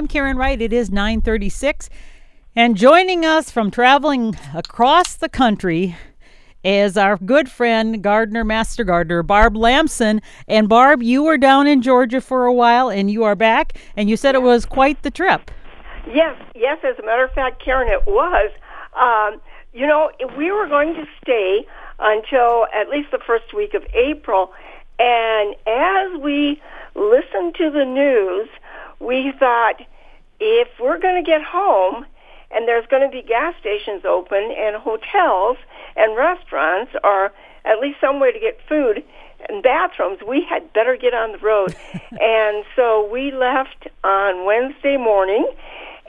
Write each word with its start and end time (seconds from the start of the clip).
I'm 0.00 0.08
Karen 0.08 0.38
Wright. 0.38 0.62
It 0.62 0.72
is 0.72 0.90
936. 0.90 1.90
And 2.56 2.74
joining 2.74 3.26
us 3.26 3.50
from 3.50 3.70
traveling 3.70 4.34
across 4.54 5.14
the 5.14 5.28
country 5.28 5.94
is 6.64 6.96
our 6.96 7.18
good 7.18 7.50
friend, 7.50 8.02
gardener, 8.02 8.42
master 8.42 8.82
gardener, 8.82 9.22
Barb 9.22 9.58
Lamson. 9.58 10.22
And 10.48 10.70
Barb, 10.70 11.02
you 11.02 11.24
were 11.24 11.36
down 11.36 11.66
in 11.66 11.82
Georgia 11.82 12.22
for 12.22 12.46
a 12.46 12.52
while 12.52 12.88
and 12.88 13.10
you 13.10 13.24
are 13.24 13.36
back, 13.36 13.76
and 13.94 14.08
you 14.08 14.16
said 14.16 14.34
it 14.34 14.40
was 14.40 14.64
quite 14.64 15.02
the 15.02 15.10
trip. 15.10 15.50
Yes, 16.06 16.34
yes, 16.54 16.78
as 16.82 16.98
a 16.98 17.04
matter 17.04 17.24
of 17.24 17.32
fact, 17.32 17.62
Karen, 17.62 17.92
it 17.92 18.06
was. 18.06 18.50
Um, 18.98 19.38
you 19.74 19.86
know, 19.86 20.10
we 20.38 20.50
were 20.50 20.66
going 20.66 20.94
to 20.94 21.04
stay 21.22 21.66
until 21.98 22.66
at 22.74 22.88
least 22.88 23.10
the 23.10 23.20
first 23.26 23.52
week 23.54 23.74
of 23.74 23.82
April. 23.92 24.50
And 24.98 25.54
as 25.66 26.18
we 26.22 26.58
listened 26.94 27.54
to 27.56 27.70
the 27.70 27.84
news, 27.84 28.48
we 28.98 29.32
thought 29.38 29.80
if 30.40 30.68
we're 30.80 30.98
going 30.98 31.22
to 31.22 31.28
get 31.28 31.42
home 31.42 32.06
and 32.50 32.66
there's 32.66 32.86
going 32.86 33.02
to 33.02 33.08
be 33.08 33.22
gas 33.22 33.54
stations 33.60 34.04
open 34.04 34.52
and 34.56 34.76
hotels 34.76 35.56
and 35.96 36.16
restaurants 36.16 36.92
or 37.04 37.32
at 37.64 37.78
least 37.80 38.00
somewhere 38.00 38.32
to 38.32 38.40
get 38.40 38.58
food 38.68 39.04
and 39.48 39.62
bathrooms, 39.62 40.18
we 40.26 40.44
had 40.48 40.72
better 40.72 40.96
get 40.96 41.14
on 41.14 41.32
the 41.32 41.38
road. 41.38 41.74
and 42.20 42.64
so 42.74 43.08
we 43.10 43.30
left 43.30 43.88
on 44.02 44.46
Wednesday 44.46 44.96
morning 44.96 45.46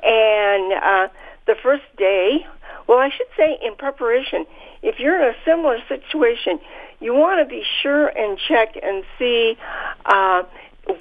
and 0.03 0.73
uh, 0.73 1.07
the 1.45 1.55
first 1.61 1.83
day, 1.97 2.45
well, 2.87 2.97
I 2.97 3.09
should 3.09 3.27
say 3.37 3.57
in 3.61 3.75
preparation, 3.75 4.45
if 4.81 4.99
you're 4.99 5.21
in 5.21 5.29
a 5.29 5.35
similar 5.45 5.77
situation, 5.87 6.59
you 6.99 7.13
want 7.13 7.39
to 7.39 7.49
be 7.49 7.63
sure 7.81 8.07
and 8.07 8.37
check 8.37 8.75
and 8.81 9.03
see 9.19 9.57
uh, 10.05 10.43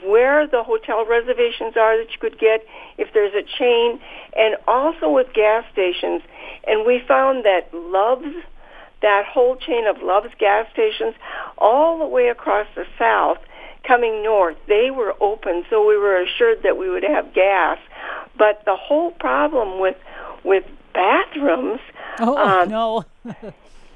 where 0.04 0.46
the 0.46 0.62
hotel 0.62 1.06
reservations 1.06 1.76
are 1.76 1.96
that 1.96 2.10
you 2.12 2.18
could 2.20 2.38
get, 2.38 2.64
if 2.98 3.12
there's 3.12 3.34
a 3.34 3.42
chain, 3.42 4.00
and 4.36 4.56
also 4.66 5.10
with 5.10 5.32
gas 5.32 5.64
stations. 5.72 6.22
And 6.66 6.86
we 6.86 7.02
found 7.06 7.44
that 7.44 7.72
Love's, 7.72 8.36
that 9.02 9.24
whole 9.26 9.56
chain 9.56 9.86
of 9.86 10.02
Love's 10.02 10.34
gas 10.38 10.66
stations, 10.72 11.14
all 11.58 11.98
the 11.98 12.06
way 12.06 12.28
across 12.28 12.66
the 12.74 12.84
south, 12.98 13.38
coming 13.86 14.22
north, 14.22 14.56
they 14.68 14.90
were 14.90 15.14
open, 15.20 15.64
so 15.70 15.86
we 15.86 15.96
were 15.96 16.20
assured 16.20 16.62
that 16.62 16.76
we 16.76 16.88
would 16.88 17.02
have 17.02 17.32
gas. 17.32 17.78
But 18.36 18.64
the 18.64 18.76
whole 18.76 19.10
problem 19.12 19.80
with 19.80 19.96
with 20.44 20.64
bathrooms, 20.94 21.80
oh 22.18 22.36
um, 22.36 22.68
no. 22.68 23.04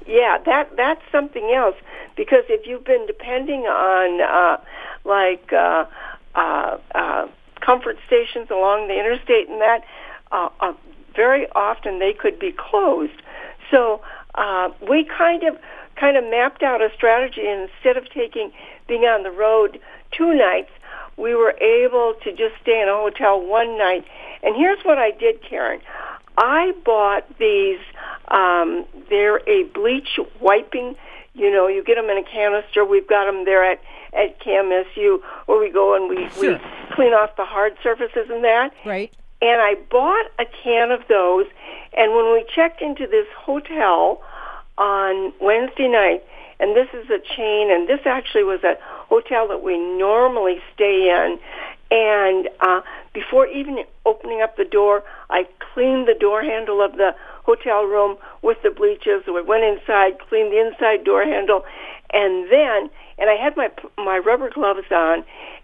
yeah, 0.05 0.37
that 0.45 0.75
that's 0.75 1.01
something 1.11 1.51
else 1.51 1.75
because 2.15 2.43
if 2.49 2.67
you've 2.67 2.85
been 2.85 3.05
depending 3.07 3.61
on 3.61 4.21
uh, 4.21 4.61
like 5.03 5.51
uh, 5.51 5.85
uh, 6.35 6.77
uh, 6.93 7.27
comfort 7.61 7.97
stations 8.05 8.49
along 8.51 8.87
the 8.87 8.99
interstate 8.99 9.49
and 9.49 9.61
that, 9.61 9.83
uh, 10.31 10.49
uh, 10.59 10.73
very 11.15 11.49
often 11.51 11.99
they 11.99 12.13
could 12.13 12.37
be 12.37 12.51
closed. 12.51 13.21
So 13.71 14.01
uh, 14.35 14.69
we 14.87 15.05
kind 15.05 15.43
of 15.43 15.57
kind 15.95 16.17
of 16.17 16.23
mapped 16.25 16.61
out 16.61 16.81
a 16.81 16.89
strategy, 16.93 17.47
and 17.47 17.69
instead 17.69 17.97
of 17.97 18.09
taking 18.09 18.51
being 18.87 19.03
on 19.03 19.23
the 19.23 19.31
road 19.31 19.79
two 20.11 20.33
nights, 20.33 20.71
we 21.17 21.33
were 21.33 21.55
able 21.61 22.15
to 22.23 22.31
just 22.31 22.55
stay 22.61 22.81
in 22.81 22.89
a 22.89 22.93
hotel 22.93 23.41
one 23.41 23.77
night. 23.77 24.05
And 24.43 24.55
here's 24.55 24.83
what 24.83 24.97
I 24.97 25.11
did, 25.11 25.41
Karen. 25.41 25.79
I 26.37 26.73
bought 26.83 27.25
these. 27.39 27.79
Um, 28.29 28.85
they're 29.09 29.41
a 29.47 29.63
bleach 29.73 30.19
wiping. 30.39 30.95
You 31.33 31.51
know, 31.51 31.67
you 31.67 31.83
get 31.83 31.95
them 31.95 32.09
in 32.09 32.17
a 32.17 32.23
canister. 32.23 32.85
We've 32.85 33.07
got 33.07 33.25
them 33.25 33.45
there 33.45 33.63
at 33.63 33.81
at 34.13 34.39
KMSU 34.39 35.21
where 35.45 35.59
we 35.59 35.69
go 35.69 35.93
and 35.95 36.09
we 36.09 36.29
sure. 36.29 36.53
we 36.53 36.59
clean 36.93 37.13
off 37.13 37.35
the 37.35 37.45
hard 37.45 37.75
surfaces 37.83 38.29
and 38.29 38.43
that. 38.43 38.73
Right. 38.85 39.13
And 39.41 39.61
I 39.61 39.75
bought 39.91 40.25
a 40.39 40.45
can 40.63 40.91
of 40.91 41.01
those. 41.09 41.45
And 41.97 42.13
when 42.13 42.31
we 42.33 42.45
checked 42.53 42.81
into 42.81 43.05
this 43.07 43.27
hotel 43.37 44.21
on 44.77 45.33
Wednesday 45.41 45.87
night, 45.87 46.23
and 46.59 46.75
this 46.75 46.87
is 46.93 47.09
a 47.09 47.19
chain, 47.19 47.69
and 47.69 47.87
this 47.87 47.99
actually 48.05 48.43
was 48.43 48.63
a 48.63 48.77
hotel 48.81 49.47
that 49.49 49.61
we 49.61 49.77
normally 49.77 50.61
stay 50.73 51.09
in. 51.09 51.37
And 51.95 52.49
uh, 52.59 52.81
before 53.13 53.47
even 53.47 53.77
opening 54.05 54.41
up 54.41 54.57
the 54.57 54.65
door, 54.65 55.01
I 55.29 55.47
cleaned 55.73 56.09
the 56.09 56.13
door 56.13 56.43
handle 56.43 56.83
of 56.83 56.97
the 56.97 57.15
hotel 57.43 57.83
room 57.83 58.17
with 58.41 58.57
the 58.63 58.69
bleaches. 58.69 59.23
I 59.27 59.41
went 59.41 59.63
inside, 59.63 60.19
cleaned 60.27 60.51
the 60.51 60.59
inside 60.59 61.05
door 61.05 61.23
handle, 61.23 61.63
and 62.11 62.51
then, 62.51 62.89
and 63.17 63.29
I 63.29 63.35
had 63.41 63.55
my 63.55 63.69
my 63.97 64.17
rubber 64.17 64.49
gloves 64.49 64.91
on, 64.91 65.23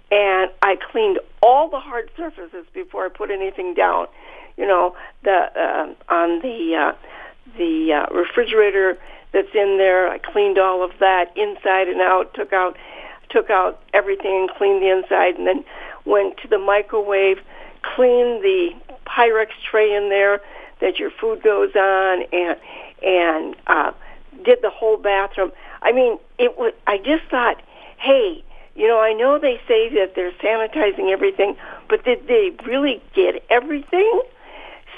and 0.10 0.50
I 0.62 0.78
cleaned 0.92 1.20
all 1.44 1.70
the 1.70 1.82
hard 1.82 2.10
surfaces 2.16 2.66
before 2.74 3.08
I 3.08 3.10
put 3.10 3.30
anything 3.30 3.74
down. 3.74 4.08
You 4.56 4.68
know, 4.68 4.96
the 5.26 5.52
uh, 5.54 6.14
on 6.14 6.42
the 6.42 6.76
uh, 6.78 6.92
the 7.58 7.92
uh, 7.92 8.16
refrigerator 8.16 8.98
that's 9.34 9.54
in 9.54 9.78
there. 9.78 10.08
I 10.08 10.18
cleaned 10.18 10.58
all 10.58 10.82
of 10.82 10.92
that 11.02 11.36
inside 11.36 11.90
and 11.90 12.00
out. 12.00 12.34
Took 12.36 12.54
out 12.54 12.78
took 13.30 13.50
out 13.50 13.82
everything 13.94 14.48
and 14.48 14.58
cleaned 14.58 14.82
the 14.82 14.92
inside, 14.92 15.36
and 15.36 15.48
then 15.48 15.66
went 16.06 16.38
to 16.38 16.48
the 16.48 16.58
microwave, 16.58 17.38
cleaned 17.96 18.44
the 18.44 18.72
Pyrex 19.06 19.50
tray 19.70 19.94
in 19.94 20.10
there 20.10 20.42
that 20.80 21.00
your 21.00 21.12
food 21.12 21.42
goes 21.44 21.76
on, 21.76 22.24
and 22.32 22.60
and 23.04 23.56
uh, 23.68 23.92
did 24.44 24.60
the 24.62 24.70
whole 24.70 24.98
bathroom. 24.98 25.52
I 25.82 25.92
mean, 25.92 26.18
it 26.38 26.58
was. 26.58 26.74
I 26.88 26.98
just 26.98 27.24
thought, 27.30 27.62
hey, 27.98 28.44
you 28.76 28.88
know, 28.88 29.00
I 29.00 29.14
know 29.14 29.40
they 29.40 29.60
say 29.68 29.90
that 29.96 30.14
they're 30.16 30.32
sanitizing 30.34 31.12
everything, 31.12 31.56
but 31.90 32.04
did 32.04 32.28
they 32.28 32.52
really 32.66 33.02
get 33.14 33.44
everything? 33.50 34.22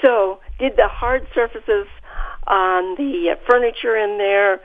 So, 0.02 0.40
did 0.58 0.76
the 0.76 0.88
hard 0.88 1.26
surfaces 1.34 1.86
on 2.46 2.94
the 2.96 3.30
uh, 3.30 3.36
furniture 3.48 3.96
in 3.96 4.18
there? 4.18 4.60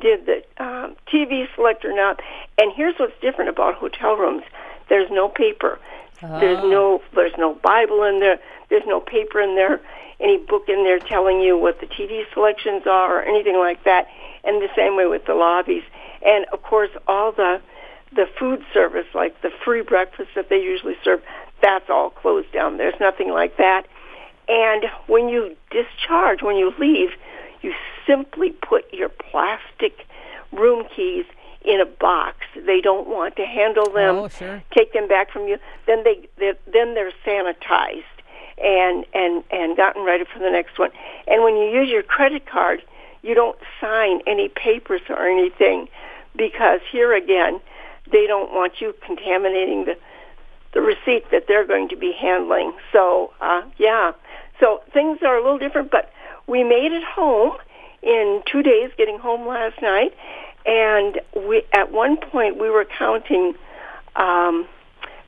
Did 0.00 0.26
the 0.26 0.42
um, 0.62 0.96
TV 1.12 1.46
selector 1.54 1.94
not? 1.94 2.20
And 2.58 2.72
here's 2.74 2.94
what's 2.98 3.18
different 3.20 3.50
about 3.50 3.74
hotel 3.74 4.16
rooms: 4.16 4.44
there's 4.88 5.10
no 5.10 5.28
paper. 5.28 5.78
Oh. 6.22 6.40
There's 6.40 6.58
ah. 6.58 6.68
no 6.68 7.02
there's 7.14 7.36
no 7.38 7.54
Bible 7.54 8.02
in 8.04 8.20
there. 8.20 8.38
There's 8.70 8.86
no 8.86 9.00
paper 9.00 9.40
in 9.40 9.54
there. 9.54 9.80
Any 10.20 10.38
book 10.38 10.68
in 10.68 10.84
there 10.84 10.98
telling 10.98 11.40
you 11.40 11.58
what 11.58 11.80
the 11.80 11.86
TV 11.86 12.22
selections 12.32 12.84
are 12.86 13.18
or 13.18 13.22
anything 13.22 13.56
like 13.56 13.84
that. 13.84 14.06
And 14.44 14.62
the 14.62 14.68
same 14.76 14.96
way 14.96 15.06
with 15.06 15.24
the 15.26 15.34
lobbies. 15.34 15.82
And 16.24 16.46
of 16.52 16.62
course, 16.62 16.90
all 17.06 17.32
the 17.32 17.60
the 18.14 18.26
food 18.38 18.62
service, 18.74 19.06
like 19.14 19.40
the 19.42 19.50
free 19.64 19.82
breakfast 19.82 20.30
that 20.34 20.48
they 20.48 20.58
usually 20.58 20.96
serve, 21.02 21.22
that's 21.62 21.88
all 21.88 22.10
closed 22.10 22.52
down. 22.52 22.76
There's 22.76 22.98
nothing 23.00 23.30
like 23.30 23.56
that. 23.56 23.86
And 24.48 24.84
when 25.06 25.28
you 25.28 25.56
discharge, 25.70 26.42
when 26.42 26.56
you 26.56 26.74
leave, 26.78 27.10
you 27.62 27.72
simply 28.06 28.50
put 28.50 28.92
your 28.92 29.08
plastic 29.08 30.06
room 30.52 30.84
keys 30.94 31.24
in 31.64 31.80
a 31.80 31.86
box. 31.86 32.36
They 32.54 32.80
don't 32.80 33.08
want 33.08 33.36
to 33.36 33.46
handle 33.46 33.90
them, 33.92 34.16
oh, 34.16 34.28
sure. 34.28 34.62
take 34.74 34.92
them 34.92 35.08
back 35.08 35.30
from 35.30 35.46
you. 35.46 35.58
Then 35.86 36.04
they 36.04 36.28
they're, 36.38 36.56
then 36.72 36.94
they're 36.94 37.12
sanitized 37.26 38.02
and 38.62 39.04
and 39.14 39.42
and 39.50 39.76
gotten 39.76 40.04
ready 40.04 40.24
for 40.24 40.38
the 40.38 40.50
next 40.50 40.78
one. 40.78 40.90
And 41.26 41.42
when 41.42 41.56
you 41.56 41.68
use 41.68 41.88
your 41.88 42.02
credit 42.02 42.46
card, 42.46 42.82
you 43.22 43.34
don't 43.34 43.58
sign 43.80 44.20
any 44.26 44.48
papers 44.48 45.02
or 45.08 45.26
anything 45.26 45.88
because 46.36 46.80
here 46.90 47.14
again, 47.14 47.60
they 48.10 48.26
don't 48.26 48.52
want 48.52 48.80
you 48.80 48.94
contaminating 49.04 49.84
the 49.84 49.96
the 50.74 50.80
receipt 50.80 51.30
that 51.30 51.44
they're 51.48 51.66
going 51.66 51.88
to 51.90 51.96
be 51.96 52.12
handling. 52.12 52.72
So 52.92 53.32
uh, 53.40 53.62
yeah, 53.78 54.12
so 54.60 54.82
things 54.92 55.18
are 55.22 55.36
a 55.36 55.42
little 55.42 55.58
different, 55.58 55.90
but 55.90 56.10
we 56.46 56.64
made 56.64 56.92
it 56.92 57.04
home 57.04 57.56
in 58.02 58.42
two 58.46 58.62
days. 58.62 58.90
Getting 58.96 59.18
home 59.18 59.46
last 59.46 59.80
night, 59.82 60.14
and 60.66 61.20
we 61.46 61.62
at 61.72 61.92
one 61.92 62.16
point 62.16 62.58
we 62.58 62.70
were 62.70 62.84
counting 62.84 63.54
um, 64.16 64.66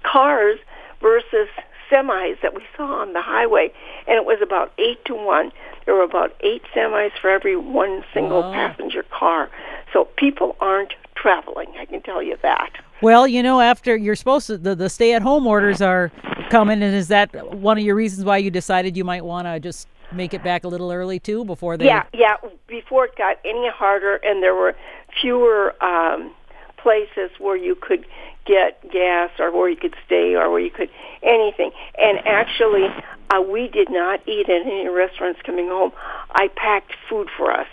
cars 0.02 0.58
versus 1.00 1.48
semis 1.90 2.40
that 2.42 2.54
we 2.54 2.62
saw 2.76 3.00
on 3.00 3.12
the 3.12 3.22
highway, 3.22 3.72
and 4.06 4.16
it 4.16 4.24
was 4.24 4.38
about 4.42 4.72
eight 4.78 5.04
to 5.06 5.14
one. 5.14 5.52
There 5.84 5.94
were 5.94 6.02
about 6.02 6.34
eight 6.40 6.62
semis 6.74 7.10
for 7.20 7.28
every 7.28 7.56
one 7.56 8.04
single 8.14 8.40
Wow. 8.40 8.52
passenger 8.52 9.02
car. 9.10 9.50
So 9.92 10.06
people 10.16 10.56
aren't 10.60 10.94
traveling. 11.14 11.68
I 11.78 11.84
can 11.84 12.00
tell 12.02 12.22
you 12.22 12.36
that. 12.42 12.70
Well, 13.02 13.28
you 13.28 13.42
know, 13.42 13.60
after 13.60 13.96
you're 13.96 14.16
supposed 14.16 14.46
to, 14.46 14.56
the, 14.56 14.74
the 14.74 14.88
stay 14.88 15.12
at 15.12 15.20
home 15.22 15.46
orders 15.46 15.82
are 15.82 16.10
coming, 16.48 16.82
and 16.82 16.94
is 16.94 17.08
that 17.08 17.52
one 17.52 17.76
of 17.76 17.84
your 17.84 17.94
reasons 17.94 18.24
why 18.24 18.38
you 18.38 18.50
decided 18.50 18.96
you 18.96 19.04
might 19.04 19.24
want 19.24 19.46
to 19.46 19.60
just 19.60 19.88
make 20.12 20.32
it 20.32 20.42
back 20.42 20.64
a 20.64 20.68
little 20.68 20.90
early 20.90 21.18
too 21.18 21.44
before 21.44 21.76
they? 21.76 21.86
Yeah, 21.86 22.04
yeah. 22.14 22.36
Before 22.66 23.04
it 23.04 23.16
got 23.16 23.36
any 23.44 23.68
harder, 23.68 24.16
and 24.16 24.42
there 24.42 24.54
were 24.54 24.74
fewer 25.20 25.74
um, 25.82 26.32
places 26.76 27.30
where 27.38 27.56
you 27.56 27.74
could 27.74 28.04
get 28.46 28.80
gas, 28.90 29.30
or 29.38 29.50
where 29.50 29.70
you 29.70 29.76
could 29.76 29.94
stay, 30.04 30.34
or 30.34 30.50
where 30.50 30.60
you 30.60 30.70
could 30.70 30.90
anything. 31.22 31.70
And 31.98 32.18
actually, 32.26 32.86
uh, 33.30 33.40
we 33.40 33.68
did 33.68 33.90
not 33.90 34.20
eat 34.28 34.48
at 34.48 34.66
any 34.66 34.88
restaurants 34.88 35.40
coming 35.42 35.68
home. 35.68 35.92
I 36.30 36.48
packed 36.54 36.92
food 37.08 37.28
for 37.36 37.50
us, 37.50 37.68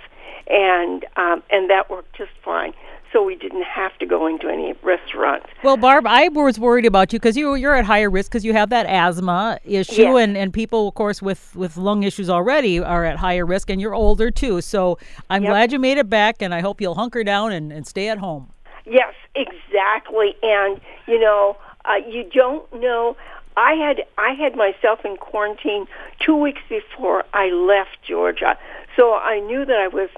and 0.48 1.06
um, 1.18 1.44
and 1.50 1.70
that 1.70 1.90
worked 1.90 2.16
just 2.16 2.32
fine. 2.44 2.74
So 3.13 3.24
we 3.24 3.36
didn't 3.36 3.63
have 3.63 3.98
to 4.00 4.06
go 4.06 4.25
into 4.28 4.48
any 4.48 4.74
restaurants. 4.84 5.48
Well, 5.63 5.78
Barb, 5.78 6.06
I 6.08 6.30
was 6.30 6.58
worried 6.60 6.86
about 6.86 7.12
you 7.13 7.19
because 7.19 7.36
you 7.38 7.56
you're 7.56 7.75
at 7.75 7.86
higher 7.86 8.10
risk 8.10 8.31
because 8.31 8.46
you 8.46 8.54
have 8.54 8.69
that 8.69 8.86
asthma 8.86 9.60
issue, 9.66 10.02
Yes. 10.02 10.24
and 10.24 10.38
and 10.38 10.54
people, 10.54 10.88
of 10.88 10.94
course, 10.96 11.22
with 11.22 11.56
with 11.56 11.78
lung 11.78 12.04
issues 12.04 12.30
already 12.30 12.80
are 12.80 13.04
at 13.06 13.18
higher 13.18 13.46
risk, 13.46 13.69
and 13.69 13.80
you're 13.81 13.96
older 13.96 14.31
too. 14.31 14.62
So 14.62 14.98
I'm 15.30 15.44
Yep. 15.44 15.50
glad 15.52 15.72
you 15.72 15.80
made 15.80 15.98
it 15.98 16.10
back, 16.10 16.42
and 16.42 16.54
I 16.54 16.62
hope 16.62 16.80
you'll 16.81 16.96
hunker 16.96 17.24
down 17.24 17.52
and, 17.52 17.72
and 17.72 17.86
stay 17.86 18.08
at 18.10 18.18
home. 18.19 18.52
Yes, 18.86 19.13
exactly. 19.36 20.36
And 20.44 20.80
you 21.08 21.19
know, 21.19 21.58
uh, 21.86 21.96
you 22.08 22.24
don't 22.24 22.63
know. 22.80 23.16
I 23.58 23.74
had 23.74 24.06
I 24.18 24.31
had 24.34 24.56
myself 24.56 25.04
in 25.04 25.18
quarantine 25.18 25.86
two 26.19 26.36
weeks 26.36 26.62
before 26.69 27.25
I 27.34 27.50
left 27.50 27.98
Georgia, 28.08 28.58
so 28.96 29.13
I 29.16 29.40
knew 29.42 29.66
that 29.66 29.75
I 29.78 29.88
was 29.90 30.10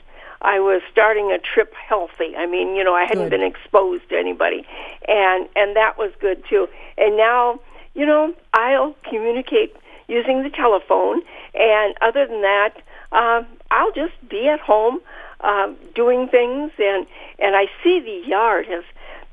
I 0.44 0.60
was 0.60 0.82
starting 0.92 1.32
a 1.32 1.40
trip 1.40 1.74
healthy. 1.74 2.36
I 2.38 2.46
mean, 2.46 2.76
you 2.76 2.84
know, 2.84 2.94
I 2.94 3.06
hadn't 3.06 3.30
Good. 3.30 3.40
been 3.40 3.44
exposed 3.44 4.10
to 4.10 4.18
anybody, 4.18 4.66
and 5.08 5.48
and 5.56 5.76
that 5.76 5.98
was 5.98 6.12
good 6.20 6.44
too. 6.50 6.68
And 6.98 7.18
now, 7.18 7.60
you 7.94 8.06
know, 8.06 8.34
I'll 8.54 8.96
communicate 9.10 9.76
using 10.08 10.44
the 10.44 10.50
telephone, 10.50 11.22
and 11.54 11.96
other 12.02 12.28
than 12.28 12.42
that, 12.42 12.74
um, 13.14 13.48
I'll 13.72 13.94
just 13.94 14.14
be 14.30 14.48
at 14.50 14.60
home 14.60 15.00
um, 15.42 15.78
doing 15.96 16.28
things, 16.28 16.72
and 16.78 17.08
and 17.40 17.56
I 17.56 17.68
see 17.84 18.00
the 18.02 18.28
yard 18.28 18.66
has 18.68 18.84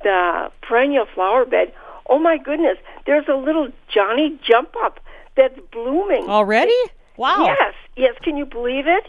the 0.02 0.50
perennial 0.62 1.06
flower 1.06 1.44
bed. 1.44 1.72
Oh 2.08 2.18
my 2.18 2.38
goodness, 2.38 2.78
there's 3.06 3.26
a 3.28 3.34
little 3.34 3.68
Johnny 3.88 4.38
jump 4.42 4.74
up 4.84 5.00
that's 5.36 5.58
blooming. 5.72 6.28
Already? 6.28 6.76
Wow. 7.16 7.44
Yes, 7.44 7.74
yes. 7.96 8.14
Can 8.22 8.36
you 8.36 8.46
believe 8.46 8.86
it? 8.86 9.06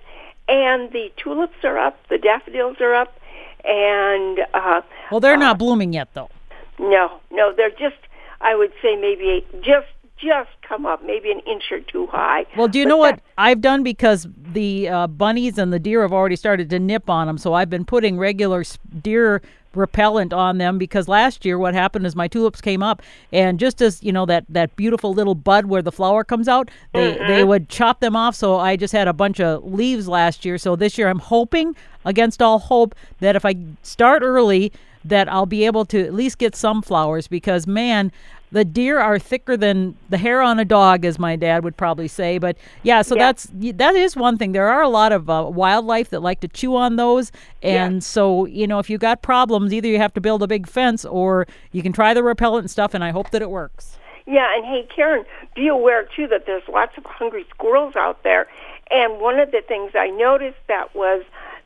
And 0.51 0.92
the 0.92 1.09
tulips 1.15 1.63
are 1.63 1.77
up, 1.77 1.98
the 2.09 2.18
daffodils 2.18 2.75
are 2.81 2.94
up, 2.94 3.18
and 3.63 4.39
uh, 4.53 4.81
Well, 5.09 5.21
they're 5.21 5.38
not 5.38 5.57
blooming 5.57 5.94
yet, 5.94 6.09
though. 6.13 6.30
no, 6.77 7.19
no, 7.31 7.53
they're 7.56 7.69
just. 7.69 7.95
I 8.42 8.56
would 8.56 8.71
say 8.81 8.95
maybe 8.95 9.45
just 9.62 9.88
just 10.18 10.50
come 10.68 10.86
up, 10.86 11.03
maybe 11.06 11.31
an 11.31 11.39
inch 11.42 11.63
or 11.71 11.80
two 11.80 12.07
high. 12.07 12.45
Well, 12.57 12.68
do 12.68 12.80
you 12.80 12.86
But 12.86 12.89
know 12.89 12.98
what 12.98 13.19
I've 13.38 13.62
done 13.62 13.81
because 13.83 14.27
the 14.36 14.89
uh, 14.89 15.07
bunnies 15.07 15.57
and 15.57 15.71
the 15.71 15.80
deer 15.80 16.01
have 16.01 16.12
already 16.12 16.36
started 16.36 16.69
to 16.71 16.80
nip 16.80 17.09
on 17.09 17.27
them. 17.27 17.38
So 17.38 17.53
I've 17.53 17.69
been 17.69 17.86
putting 17.86 18.18
regular 18.18 18.63
deer 19.01 19.42
repellent 19.73 20.33
on 20.33 20.57
them 20.57 20.77
because 20.77 21.07
last 21.07 21.45
year 21.45 21.57
what 21.57 21.73
happened 21.73 22.06
is 22.06 22.15
my 22.15 22.27
tulips 22.27 22.59
came 22.59 22.83
up 22.83 23.01
and 23.31 23.57
just 23.59 23.81
as 23.81 24.03
you 24.03 24.12
know 24.12 24.25
that 24.25 24.44
that 24.50 24.75
beautiful 24.75 25.13
little 25.13 25.35
bud 25.35 25.65
where 25.65 25.81
the 25.81 25.91
flower 25.91 26.23
comes 26.23 26.47
out 26.47 26.69
they 26.94 27.13
Mm-hmm. 27.13 27.27
they 27.27 27.44
would 27.44 27.69
chop 27.69 28.00
them 28.00 28.15
off 28.15 28.35
so 28.35 28.57
i 28.57 28.75
just 28.75 28.91
had 28.91 29.07
a 29.07 29.13
bunch 29.13 29.39
of 29.39 29.63
leaves 29.63 30.07
last 30.07 30.44
year 30.45 30.57
so 30.57 30.75
this 30.75 30.97
year 30.97 31.07
i'm 31.07 31.19
hoping 31.19 31.75
against 32.06 32.41
all 32.41 32.59
hope 32.59 32.94
that 33.19 33.35
if 33.35 33.45
i 33.45 33.56
start 33.81 34.21
early 34.23 34.71
that 35.06 35.31
i'll 35.31 35.45
be 35.45 35.65
able 35.65 35.85
to 35.85 36.06
at 36.06 36.13
least 36.13 36.38
get 36.38 36.56
some 36.56 36.81
flowers 36.81 37.27
because 37.27 37.65
man 37.65 38.12
the 38.51 38.65
deer 38.65 39.00
are 39.00 39.18
thicker 39.18 39.56
than 39.56 39.95
the 40.09 40.18
hair 40.18 40.42
on 40.42 40.59
a 40.59 40.65
dog, 40.65 41.06
as 41.06 41.18
my 41.18 41.36
dad 41.36 41.63
would 41.63 41.77
probably 41.77 42.07
say. 42.07 42.38
But 42.38 42.57
yeah, 42.83 43.01
so 43.01 43.15
Yeah. 43.15 43.27
that's 43.27 43.50
that 43.53 43.95
is 43.95 44.15
one 44.15 44.38
thing. 44.38 44.51
There 44.51 44.68
are 44.68 44.81
a 44.81 44.89
lot 44.89 45.12
of 45.12 45.30
uh, 45.30 45.50
wildlife 45.50 46.09
that 46.09 46.19
like 46.21 46.42
to 46.42 46.48
chew 46.48 46.75
on 46.75 46.95
those, 46.98 47.31
and 47.63 48.03
so 48.03 48.45
you 48.45 48.68
know 48.68 48.80
if 48.80 48.89
you 48.89 48.98
got 48.98 49.21
problems, 49.21 49.74
either 49.74 49.88
you 49.88 49.98
have 49.98 50.13
to 50.15 50.21
build 50.21 50.44
a 50.44 50.48
big 50.48 50.68
fence 50.68 51.06
or 51.06 51.48
you 51.71 51.81
can 51.81 51.94
try 51.94 52.13
the 52.13 52.24
repellent 52.24 52.63
and 52.63 52.71
stuff. 52.71 52.94
And 52.94 53.03
I 53.03 53.12
hope 53.12 53.31
that 53.31 53.42
it 53.42 53.50
works. 53.50 53.98
Yeah, 54.27 54.56
and 54.56 54.63
hey, 54.65 54.88
Karen, 54.95 55.25
be 55.56 55.68
aware 55.68 56.03
too 56.15 56.27
that 56.27 56.45
there's 56.45 56.63
lots 56.71 56.98
of 56.98 57.06
hungry 57.06 57.45
squirrels 57.50 57.95
out 57.95 58.21
there. 58.24 58.48
And 58.92 59.19
one 59.21 59.39
of 59.39 59.51
the 59.51 59.62
things 59.62 59.92
I 59.95 60.07
noticed 60.09 60.59
that 60.68 60.94
was 60.94 61.24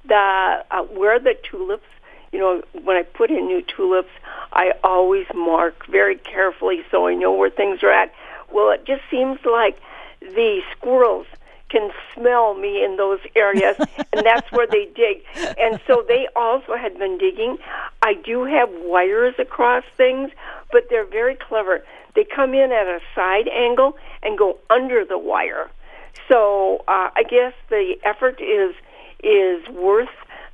the 0.07 0.63
uh, 0.71 0.83
where 0.83 1.19
the 1.19 1.35
tulips. 1.43 1.83
You 2.31 2.39
know, 2.39 2.63
when 2.83 2.97
I 2.97 3.03
put 3.03 3.31
in 3.31 3.47
new 3.47 3.61
tulips, 3.61 4.11
I 4.53 4.73
always 4.83 5.25
mark 5.33 5.85
very 5.87 6.15
carefully 6.17 6.83
so 6.91 7.07
I 7.07 7.13
know 7.13 7.33
where 7.33 7.49
things 7.49 7.83
are 7.83 7.91
at. 7.91 8.13
Well, 8.51 8.71
it 8.71 8.85
just 8.85 9.01
seems 9.09 9.39
like 9.45 9.79
the 10.21 10.61
squirrels 10.71 11.27
can 11.69 11.91
smell 12.13 12.53
me 12.53 12.83
in 12.83 12.95
those 12.97 13.19
areas, 13.35 13.75
and 14.13 14.25
that's 14.25 14.49
where 14.51 14.67
they 14.67 14.85
dig. 14.95 15.23
And 15.59 15.79
so 15.87 16.05
they 16.07 16.27
also 16.35 16.75
had 16.75 16.97
been 16.97 17.17
digging. 17.17 17.57
I 18.01 18.13
do 18.13 18.45
have 18.45 18.69
wires 18.71 19.35
across 19.39 19.83
things, 19.97 20.31
but 20.71 20.89
they're 20.89 21.05
very 21.05 21.35
clever. 21.35 21.83
They 22.13 22.23
come 22.23 22.53
in 22.53 22.71
at 22.71 22.87
a 22.87 22.99
side 23.13 23.47
angle 23.49 23.97
and 24.23 24.37
go 24.37 24.57
under 24.69 25.03
the 25.03 25.17
wire. 25.17 25.69
So 26.29 26.83
uh, 26.87 27.09
I 27.15 27.23
guess 27.29 27.53
the 27.69 27.95
effort 28.03 28.39
is 28.41 28.73
is 29.23 29.67
worth 29.69 30.09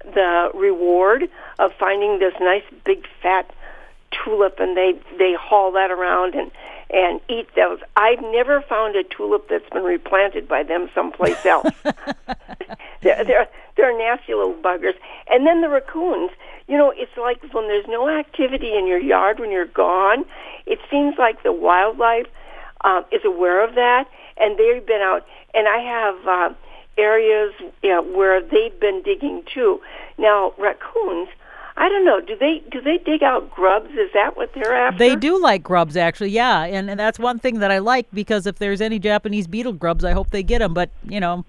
the 0.06 0.51
reward 0.53 1.30
of 1.59 1.71
finding 1.74 2.19
this 2.19 2.33
nice 2.39 2.63
big 2.86 3.06
fat 3.21 3.50
tulip 4.12 4.59
and 4.59 4.75
they 4.75 4.94
they 5.18 5.33
haul 5.39 5.71
that 5.71 5.92
around 5.92 6.36
and 6.36 6.51
and 6.89 7.21
eat 7.30 7.48
those. 7.56 7.80
I've 7.95 8.21
never 8.21 8.62
found 8.62 8.95
a 8.95 9.03
tulip 9.03 9.48
that's 9.48 9.69
been 9.69 9.83
replanted 9.83 10.48
by 10.48 10.63
them 10.63 10.89
someplace 10.94 11.45
else. 11.45 11.68
they're, 13.01 13.24
they're 13.24 13.48
they're 13.77 13.98
nasty 13.98 14.33
little 14.33 14.53
buggers. 14.53 14.95
And 15.30 15.45
then 15.48 15.62
the 15.62 15.69
raccoons. 15.69 16.31
You 16.68 16.77
know, 16.77 16.94
it's 16.95 17.15
like 17.18 17.42
when 17.54 17.68
there's 17.68 17.88
no 17.88 18.07
activity 18.07 18.77
in 18.77 18.88
your 18.88 19.00
yard 19.00 19.39
when 19.39 19.51
you're 19.51 19.65
gone. 19.65 20.25
It 20.65 20.80
seems 20.89 21.18
like 21.18 21.44
the 21.44 21.51
wildlife 21.51 22.27
um, 22.83 23.06
is 23.12 23.21
aware 23.25 23.63
of 23.63 23.75
that, 23.75 24.07
and 24.38 24.57
they've 24.57 24.86
been 24.86 25.01
out. 25.01 25.25
And 25.54 25.68
I 25.68 25.80
have 25.80 26.27
uh, 26.27 26.54
areas 26.98 27.54
yeah, 27.82 28.00
where 28.00 28.42
they've 28.42 28.78
been 28.80 29.02
digging 29.04 29.44
too. 29.54 29.82
Now 30.18 30.54
raccoons. 30.58 31.30
I 31.78 31.88
don't 31.90 32.06
know. 32.06 32.20
Do 32.20 32.36
they 32.38 32.62
do 32.70 32.82
they 32.82 32.98
dig 32.98 33.24
out 33.24 33.50
grubs? 33.50 33.92
Is 33.92 34.12
that 34.14 34.36
what 34.36 34.52
they're 34.54 34.74
after? 34.74 35.00
They 35.00 35.16
do 35.16 35.42
like 35.42 35.64
grubs, 35.64 35.96
actually, 35.96 36.30
yeah, 36.30 36.64
and, 36.64 36.90
and 36.90 37.00
that's 37.00 37.18
one 37.18 37.40
thing 37.40 37.60
that 37.60 37.72
I 37.72 37.80
like 37.80 38.08
because 38.14 38.46
if 38.46 38.60
there's 38.60 38.82
any 38.82 39.00
Japanese 39.00 39.48
beetle 39.48 39.74
grubs, 39.74 40.04
I 40.04 40.12
hope 40.12 40.32
they 40.32 40.44
get 40.44 40.60
them. 40.60 40.74
But 40.74 40.90
you 41.08 41.20
know, 41.20 41.46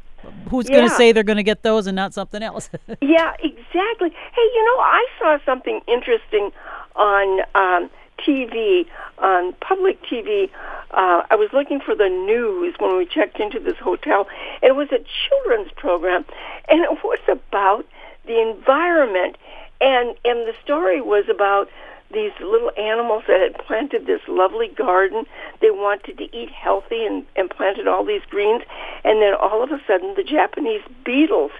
who's 0.49 0.69
going 0.69 0.89
to 0.89 0.94
say 0.94 1.12
they're 1.12 1.23
going 1.23 1.37
to 1.37 1.43
get 1.43 1.62
those 1.62 1.87
and 1.87 1.97
not 1.97 2.15
something 2.15 2.43
else? 2.43 2.71
Yeah, 3.03 3.35
exactly. 3.41 4.11
Hey, 4.11 4.49
you 4.55 4.65
know, 4.65 4.81
I 4.81 5.06
saw 5.19 5.39
something 5.44 5.81
interesting 5.87 6.50
on 6.97 7.41
um, 7.55 7.91
TV, 8.26 8.86
on 9.19 9.54
public 9.60 10.02
TV. 10.02 10.50
Uh, 10.90 11.22
I 11.30 11.36
was 11.36 11.50
looking 11.52 11.80
for 11.80 11.94
the 11.94 12.08
news 12.08 12.74
when 12.78 12.96
we 12.96 13.06
checked 13.06 13.40
into 13.40 13.60
this 13.60 13.78
hotel. 13.78 14.26
and 14.62 14.70
It 14.70 14.76
was 14.76 14.88
a 14.92 15.04
children's 15.28 15.72
program, 15.72 16.24
and 16.69 16.80
it 16.80 16.90
was 17.02 17.20
about 17.28 17.86
the 18.26 18.40
environment. 18.40 19.36
And 19.80 20.10
and 20.24 20.46
the 20.46 20.54
story 20.62 21.00
was 21.00 21.24
about 21.28 21.69
these 22.12 22.32
little 22.40 22.70
animals 22.76 23.24
that 23.26 23.40
had 23.40 23.58
planted 23.66 24.06
this 24.06 24.20
lovely 24.28 24.69
garden. 24.69 25.24
They 25.60 25.70
wanted 25.70 26.19
to 26.19 26.36
eat 26.36 26.50
healthy 26.50 27.06
and, 27.06 27.24
and 27.36 27.50
planted 27.50 27.88
all 27.88 28.04
these 28.04 28.22
greens. 28.28 28.62
And 29.04 29.22
then 29.22 29.34
all 29.34 29.62
of 29.62 29.72
a 29.72 29.80
sudden, 29.86 30.14
the 30.14 30.22
Japanese 30.22 30.82
beetles 31.05 31.52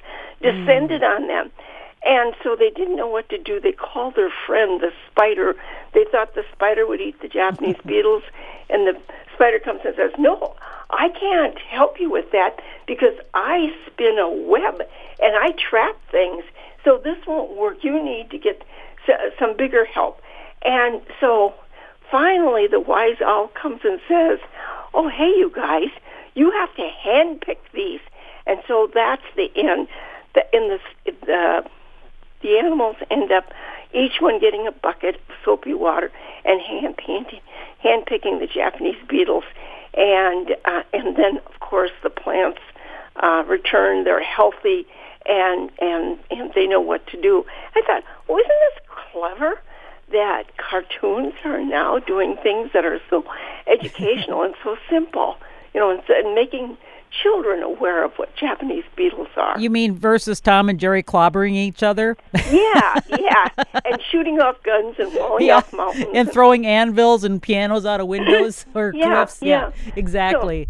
descended 0.43 1.03
on 1.03 1.27
them. 1.27 1.51
And 2.05 2.35
so 2.43 2.57
they 2.57 2.71
didn't 2.71 2.97
know 2.97 3.07
what 3.07 3.29
to 3.29 3.39
do. 3.39 3.61
They 3.61 3.73
called 3.73 4.17
their 4.17 4.33
friend, 4.47 4.81
the 4.81 4.93
spider. 5.11 5.55
They 5.95 6.05
thought 6.11 6.35
the 6.35 6.45
spider 6.53 6.87
would 6.87 7.01
eat 7.01 7.21
the 7.21 7.29
Japanese 7.29 7.77
beetles. 7.87 8.25
And 8.69 8.87
the 8.87 9.01
spider 9.35 9.59
comes 9.59 9.81
and 9.85 9.95
says, 9.97 10.11
No, 10.19 10.55
I 10.91 11.09
can't 11.11 11.59
help 11.59 12.01
you 12.01 12.11
with 12.11 12.31
that 12.33 12.61
because 12.87 13.15
I 13.35 13.73
spin 13.87 14.19
a 14.19 14.29
web 14.29 14.83
and 15.23 15.37
I 15.37 15.53
trap 15.53 15.97
things. 16.11 16.45
So 16.85 16.99
this 16.99 17.19
won't 17.27 17.57
work. 17.57 17.85
You 17.85 18.03
need 18.03 18.31
to 18.31 18.39
get 18.39 18.63
some 19.39 19.57
bigger 19.57 19.85
help. 19.85 20.21
And 20.65 21.01
so 21.21 21.55
finally 22.11 22.67
the 22.67 22.81
wise 22.81 23.21
owl 23.25 23.49
comes 23.49 23.81
and 23.85 24.01
says, 24.09 24.39
Oh, 24.95 25.09
hey, 25.09 25.31
you 25.39 25.51
guys, 25.55 25.89
you 26.35 26.51
have 26.51 26.75
to 26.77 26.89
handpick 27.05 27.59
these. 27.73 28.01
And 28.47 28.61
so 28.67 28.91
that's 28.93 29.23
the 29.37 29.51
end. 29.57 29.89
The, 30.35 30.45
in 30.53 30.69
the, 30.69 31.13
the, 31.27 31.65
the 32.43 32.59
animals 32.59 32.97
end 33.11 33.33
up 33.33 33.53
each 33.95 34.21
one 34.21 34.41
getting 34.41 34.67
a 34.67 34.73
bucket 34.73 35.17
of 35.17 35.35
soapy 35.45 35.75
water 35.75 36.11
and 36.45 36.61
hand 36.61 36.97
painting, 36.97 37.41
hand 37.79 38.07
picking 38.07 38.39
the 38.39 38.47
Japanese 38.47 38.97
beetles, 39.09 39.45
and 39.95 40.57
uh, 40.65 40.83
and 40.93 41.17
then 41.17 41.39
of 41.47 41.61
course 41.61 41.91
the 42.03 42.11
plants 42.11 42.61
uh, 43.17 43.45
return. 43.47 44.05
They're 44.05 44.23
healthy 44.23 44.87
and 45.27 45.71
and 45.81 46.19
and 46.31 46.53
they 46.55 46.67
know 46.67 46.81
what 46.81 47.07
to 47.09 47.21
do. 47.21 47.45
I 47.75 47.83
thought, 47.87 48.03
well, 48.29 48.39
isn't 48.39 48.49
this 48.49 48.83
clever? 49.13 49.61
That 50.13 50.59
cartoons 50.59 51.33
are 51.45 51.65
now 51.65 51.99
doing 51.99 52.37
things 52.43 52.71
that 52.75 52.85
are 52.85 53.01
so 53.09 53.25
educational 53.67 54.43
and 54.43 54.55
so 54.63 54.77
simple, 54.91 55.37
you 55.73 55.81
know, 55.81 55.91
and, 55.91 56.03
so- 56.07 56.15
and 56.15 56.35
making 56.35 56.77
children 57.23 57.63
aware 57.63 58.05
of 58.05 58.13
what 58.15 58.35
Japanese 58.37 58.85
beetles 58.97 59.29
are. 59.37 59.59
you 59.61 59.69
mean 59.69 59.95
versus 59.95 60.41
Tom 60.41 60.69
and 60.69 60.79
Jerry 60.81 61.03
clobbering 61.03 61.53
each 61.55 61.83
other? 61.83 62.17
Yeah, 62.51 63.01
yeah, 63.19 63.49
and 63.85 64.01
shooting 64.11 64.41
off 64.41 64.63
guns 64.63 64.97
and 64.99 65.13
falling 65.13 65.47
Yeah, 65.47 65.57
off 65.59 65.73
mountains. 65.73 66.07
and 66.15 66.33
throwing 66.33 66.67
anvils 66.67 67.25
and 67.25 67.41
pianos 67.43 67.85
out 67.85 68.01
of 68.01 68.07
windows 68.07 68.65
or 68.75 68.93
Yeah, 68.95 69.15
cliffs. 69.17 69.39
yeah. 69.43 69.71
exactly. 69.97 70.69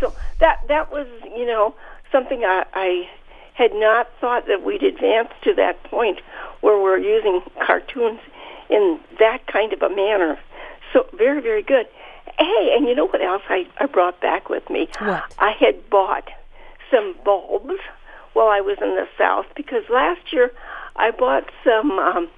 so 0.00 0.12
that 0.40 0.66
that 0.68 0.90
was 0.90 1.06
you 1.36 1.46
know 1.46 1.74
something 2.10 2.44
I, 2.44 2.64
I 2.74 3.08
had 3.54 3.72
not 3.74 4.08
thought 4.20 4.46
that 4.48 4.64
we'd 4.64 4.82
advance 4.82 5.28
to 5.42 5.54
that 5.54 5.82
point 5.84 6.20
where 6.60 6.80
we're 6.80 6.98
using 6.98 7.40
cartoons 7.64 8.18
in 8.68 8.98
that 9.20 9.46
kind 9.46 9.72
of 9.72 9.80
a 9.82 9.88
manner. 9.90 10.38
So 10.92 11.06
very, 11.12 11.40
very 11.40 11.62
good. 11.62 11.86
Hey, 12.38 12.74
and 12.76 12.86
you 12.86 12.94
know 12.94 13.06
what 13.06 13.22
else 13.22 13.42
I, 13.48 13.66
I 13.78 13.86
brought 13.86 14.20
back 14.20 14.48
with 14.48 14.68
me? 14.68 14.88
What? 14.98 15.24
I 15.38 15.52
had 15.52 15.88
bought 15.88 16.28
some 16.90 17.14
bulbs 17.24 17.80
while 18.32 18.48
I 18.48 18.60
was 18.60 18.78
in 18.80 18.96
the 18.96 19.08
South 19.16 19.46
because 19.54 19.84
last 19.88 20.32
year 20.32 20.50
I 20.96 21.10
bought 21.10 21.48
some 21.64 21.92
um, 21.92 22.28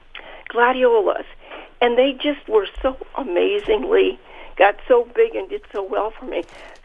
gladiolas, 0.49 1.27
and 1.81 1.97
they 1.97 2.13
just 2.13 2.49
were 2.49 2.69
so 2.83 2.97
amazingly 3.17 4.19
got 4.57 4.77
so 4.89 5.07
big 5.15 5.35
and 5.35 5.49
did 5.49 5.63
so 5.73 5.83
well 5.83 6.13
for 6.19 6.25
me. 6.25 6.43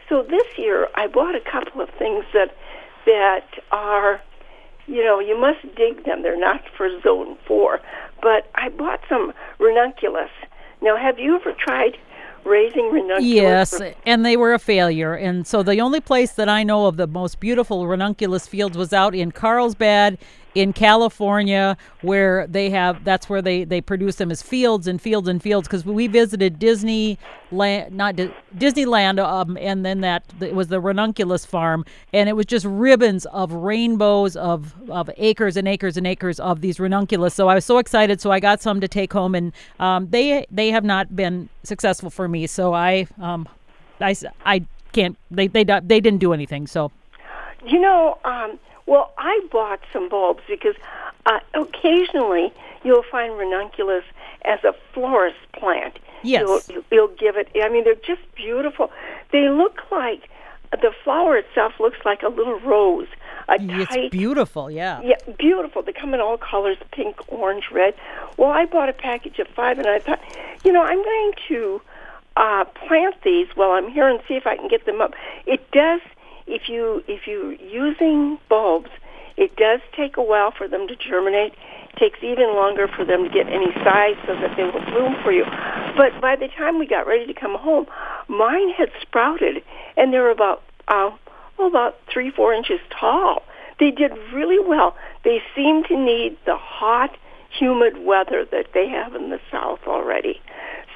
So 0.08 0.22
this 0.22 0.46
year 0.58 0.88
I 0.94 1.06
bought 1.06 1.34
a 1.34 1.40
couple 1.40 1.80
of 1.80 1.88
things 1.90 2.24
that 2.34 2.54
that 3.06 3.46
are 3.70 4.20
you 4.86 5.04
know, 5.04 5.20
you 5.20 5.38
must 5.38 5.62
dig 5.76 6.04
them. 6.04 6.22
They're 6.22 6.38
not 6.38 6.62
for 6.76 6.88
zone 7.02 7.36
four. 7.46 7.80
But 8.20 8.50
I 8.54 8.68
bought 8.68 9.00
some 9.08 9.32
ranunculus. 9.58 10.30
Now, 10.80 10.96
have 10.96 11.18
you 11.18 11.36
ever 11.36 11.52
tried 11.52 11.96
raising 12.44 12.90
ranunculus? 12.90 13.24
Yes, 13.24 13.80
and 14.04 14.24
they 14.24 14.36
were 14.36 14.54
a 14.54 14.58
failure. 14.58 15.14
And 15.14 15.46
so 15.46 15.62
the 15.62 15.80
only 15.80 16.00
place 16.00 16.32
that 16.32 16.48
I 16.48 16.62
know 16.62 16.86
of 16.86 16.96
the 16.96 17.06
most 17.06 17.40
beautiful 17.40 17.86
ranunculus 17.86 18.46
fields 18.46 18.76
was 18.76 18.92
out 18.92 19.14
in 19.14 19.32
Carlsbad 19.32 20.18
in 20.54 20.72
California 20.72 21.76
where 22.02 22.46
they 22.46 22.68
have 22.70 23.04
that's 23.04 23.28
where 23.28 23.40
they 23.40 23.64
they 23.64 23.80
produce 23.80 24.16
them 24.16 24.30
as 24.30 24.42
fields 24.42 24.86
and 24.86 25.00
fields 25.00 25.28
and 25.28 25.42
fields. 25.42 25.66
Because 25.66 25.84
we 25.84 26.06
visited 26.06 26.58
Disney 26.58 27.18
land 27.50 27.94
not 27.96 28.16
Di- 28.16 28.32
Disneyland 28.56 29.18
um, 29.18 29.56
and 29.58 29.84
then 29.84 30.00
that 30.02 30.24
it 30.40 30.54
was 30.54 30.68
the 30.68 30.80
ranunculus 30.80 31.46
farm. 31.46 31.84
And 32.12 32.28
it 32.28 32.34
was 32.34 32.46
just 32.46 32.66
ribbons 32.66 33.26
of 33.26 33.52
rainbows 33.52 34.36
of 34.36 34.74
of 34.90 35.10
acres 35.16 35.56
and 35.56 35.66
acres 35.66 35.96
and 35.96 36.06
acres 36.06 36.38
of 36.40 36.60
these 36.60 36.78
ranunculus. 36.78 37.34
So 37.34 37.48
I 37.48 37.54
was 37.54 37.64
so 37.64 37.78
excited. 37.78 38.20
So 38.20 38.30
I 38.30 38.40
got 38.40 38.60
some 38.60 38.80
to 38.80 38.88
take 38.88 39.12
home 39.12 39.34
and 39.34 39.52
um, 39.80 40.08
they 40.10 40.46
they 40.50 40.70
have 40.70 40.84
not 40.84 41.14
been 41.16 41.48
successful 41.62 42.10
for 42.10 42.28
me. 42.28 42.46
So 42.46 42.74
I 42.74 43.06
um 43.20 43.48
I 44.00 44.14
I 44.44 44.64
can't 44.92 45.16
they 45.30 45.46
they 45.46 45.64
they 45.64 46.00
didn't 46.00 46.18
do 46.18 46.32
anything. 46.32 46.66
So 46.66 46.92
you 47.64 47.80
know 47.80 48.18
um 48.24 48.58
well, 48.86 49.12
I 49.18 49.40
bought 49.50 49.80
some 49.92 50.08
bulbs 50.08 50.42
because 50.48 50.74
uh, 51.26 51.40
occasionally 51.54 52.52
you'll 52.84 53.04
find 53.10 53.38
ranunculus 53.38 54.04
as 54.44 54.62
a 54.64 54.74
florist 54.92 55.38
plant. 55.52 55.98
Yes. 56.22 56.68
You'll, 56.68 56.84
you'll 56.90 57.16
give 57.16 57.36
it, 57.36 57.48
I 57.62 57.68
mean, 57.68 57.84
they're 57.84 57.94
just 57.94 58.22
beautiful. 58.34 58.90
They 59.30 59.48
look 59.48 59.80
like, 59.90 60.28
the 60.70 60.92
flower 61.04 61.36
itself 61.36 61.74
looks 61.80 61.98
like 62.04 62.22
a 62.22 62.28
little 62.28 62.58
rose. 62.60 63.08
A 63.48 63.56
it's 63.58 63.90
tight, 63.90 64.10
beautiful, 64.10 64.70
yeah. 64.70 65.00
Yeah, 65.02 65.16
beautiful. 65.38 65.82
They 65.82 65.92
come 65.92 66.14
in 66.14 66.20
all 66.20 66.38
colors 66.38 66.78
pink, 66.92 67.16
orange, 67.28 67.64
red. 67.72 67.94
Well, 68.36 68.50
I 68.50 68.66
bought 68.66 68.88
a 68.88 68.92
package 68.92 69.38
of 69.38 69.48
five, 69.48 69.78
and 69.78 69.86
I 69.86 69.98
thought, 69.98 70.20
you 70.64 70.72
know, 70.72 70.82
I'm 70.82 71.02
going 71.02 71.32
to 71.48 71.82
uh, 72.36 72.64
plant 72.86 73.16
these 73.22 73.48
while 73.54 73.72
I'm 73.72 73.90
here 73.90 74.08
and 74.08 74.20
see 74.28 74.34
if 74.34 74.46
I 74.46 74.56
can 74.56 74.68
get 74.68 74.86
them 74.86 75.00
up. 75.00 75.12
It 75.44 75.70
does 75.72 76.00
if 76.46 76.68
you 76.68 77.02
if 77.08 77.26
you're 77.26 77.54
using 77.54 78.38
bulbs, 78.48 78.90
it 79.36 79.56
does 79.56 79.80
take 79.96 80.16
a 80.16 80.22
while 80.22 80.52
for 80.56 80.68
them 80.68 80.86
to 80.88 80.96
germinate. 80.96 81.52
It 81.52 81.98
takes 81.98 82.18
even 82.22 82.54
longer 82.54 82.88
for 82.88 83.04
them 83.04 83.24
to 83.24 83.30
get 83.30 83.46
any 83.48 83.72
size 83.84 84.16
so 84.26 84.34
that 84.34 84.56
they 84.56 84.64
will 84.64 84.84
bloom 84.86 85.16
for 85.22 85.32
you. 85.32 85.44
But 85.96 86.20
by 86.20 86.36
the 86.36 86.48
time 86.48 86.78
we 86.78 86.86
got 86.86 87.06
ready 87.06 87.26
to 87.26 87.38
come 87.38 87.56
home, 87.56 87.86
mine 88.28 88.70
had 88.70 88.90
sprouted, 89.00 89.62
and 89.96 90.12
they 90.12 90.18
were 90.18 90.30
about 90.30 90.62
uh, 90.88 91.10
oh, 91.58 91.66
about 91.66 91.96
three 92.12 92.30
four 92.30 92.52
inches 92.52 92.80
tall. 92.90 93.42
They 93.78 93.90
did 93.90 94.12
really 94.32 94.58
well. 94.64 94.94
They 95.24 95.40
seem 95.56 95.84
to 95.84 95.96
need 95.96 96.36
the 96.46 96.56
hot, 96.56 97.16
humid 97.50 98.04
weather 98.04 98.44
that 98.50 98.66
they 98.74 98.88
have 98.88 99.14
in 99.14 99.30
the 99.30 99.40
south 99.50 99.80
already. 99.86 100.40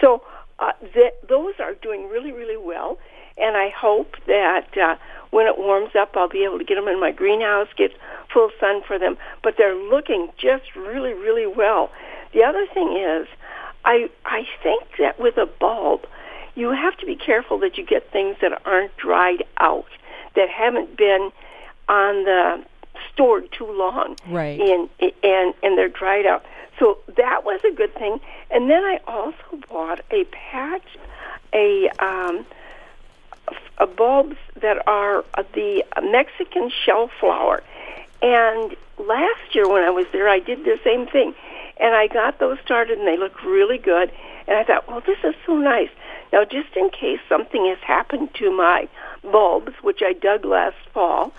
So 0.01 0.23
uh, 0.59 0.73
th- 0.95 1.15
those 1.29 1.55
are 1.59 1.75
doing 1.75 2.09
really, 2.09 2.33
really 2.33 2.57
well. 2.57 2.99
And 3.39 3.57
I 3.57 3.69
hope 3.69 4.15
that 4.27 4.69
uh, 4.79 4.97
when 5.37 5.47
it 5.47 5.59
warms 5.59 5.95
up, 5.95 6.17
I'll 6.17 6.31
be 6.31 6.45
able 6.45 6.57
to 6.57 6.65
get 6.65 6.77
them 6.77 6.89
in 6.89 6.99
my 6.99 7.13
greenhouse, 7.13 7.69
get 7.77 7.93
full 8.33 8.49
sun 8.59 8.81
for 8.89 8.99
them. 8.99 9.19
But 9.43 9.57
they're 9.59 9.77
looking 9.77 10.31
just 10.39 10.75
really, 10.75 11.13
really 11.13 11.47
well. 11.47 11.91
The 12.33 12.43
other 12.43 12.67
thing 12.73 12.97
is, 12.97 13.29
I 13.85 14.09
I 14.25 14.47
think 14.63 14.85
that 14.99 15.21
with 15.21 15.37
a 15.37 15.45
bulb, 15.45 16.07
you 16.55 16.71
have 16.71 16.97
to 16.97 17.05
be 17.05 17.17
careful 17.17 17.59
that 17.59 17.77
you 17.77 17.85
get 17.85 18.11
things 18.11 18.39
that 18.41 18.63
aren't 18.65 18.97
dried 18.97 19.45
out, 19.59 19.91
that 20.37 20.49
haven't 20.49 20.97
been 20.97 21.31
on 21.87 22.25
the 22.25 22.65
stored 23.13 23.53
too 23.53 23.71
long, 23.71 24.17
right? 24.31 24.59
And 24.59 24.89
and 25.23 25.53
and 25.63 25.77
they're 25.77 25.91
dried 25.91 26.25
out. 26.25 26.47
So 26.79 26.97
that 27.19 27.45
was 27.45 27.61
a 27.71 27.75
good 27.75 27.95
thing. 27.95 28.21
And 28.51 28.71
then 28.71 28.83
I 28.85 29.01
also 29.07 29.67
bought 29.69 30.01
a 30.11 30.25
patch, 30.25 30.97
a 31.53 31.91
um, 31.99 32.47
uh, 33.79 33.87
bulbs 33.87 34.37
that 34.61 34.87
are 34.87 35.25
uh, 35.35 35.43
the 35.55 35.85
Mexican 36.03 36.71
shellflower. 36.87 37.61
And 38.23 38.77
last 38.99 39.55
year 39.55 39.69
when 39.69 39.83
I 39.83 39.91
was 39.91 40.07
there, 40.13 40.29
I 40.29 40.39
did 40.39 40.65
the 40.65 40.79
same 40.85 41.07
thing. 41.07 41.35
And 41.79 41.95
I 41.95 42.07
got 42.07 42.39
those 42.39 42.59
started 42.65 42.99
and 42.99 43.07
they 43.07 43.19
look 43.19 43.45
really 43.45 43.79
good. 43.79 44.11
And 44.49 44.57
I 44.57 44.65
thought, 44.65 44.89
well, 44.89 45.03
this 45.07 45.19
is 45.25 45.35
so 45.45 45.57
nice. 45.57 45.91
Now, 46.33 46.45
just 46.45 46.75
in 46.77 46.91
case 46.91 47.21
something 47.29 47.67
has 47.67 47.79
happened 47.79 48.35
to 48.35 48.51
my 48.51 48.89
bulbs, 49.23 49.73
which 49.83 50.01
I 50.03 50.13
dug 50.13 50.45
last 50.45 50.77
fall, 50.93 51.33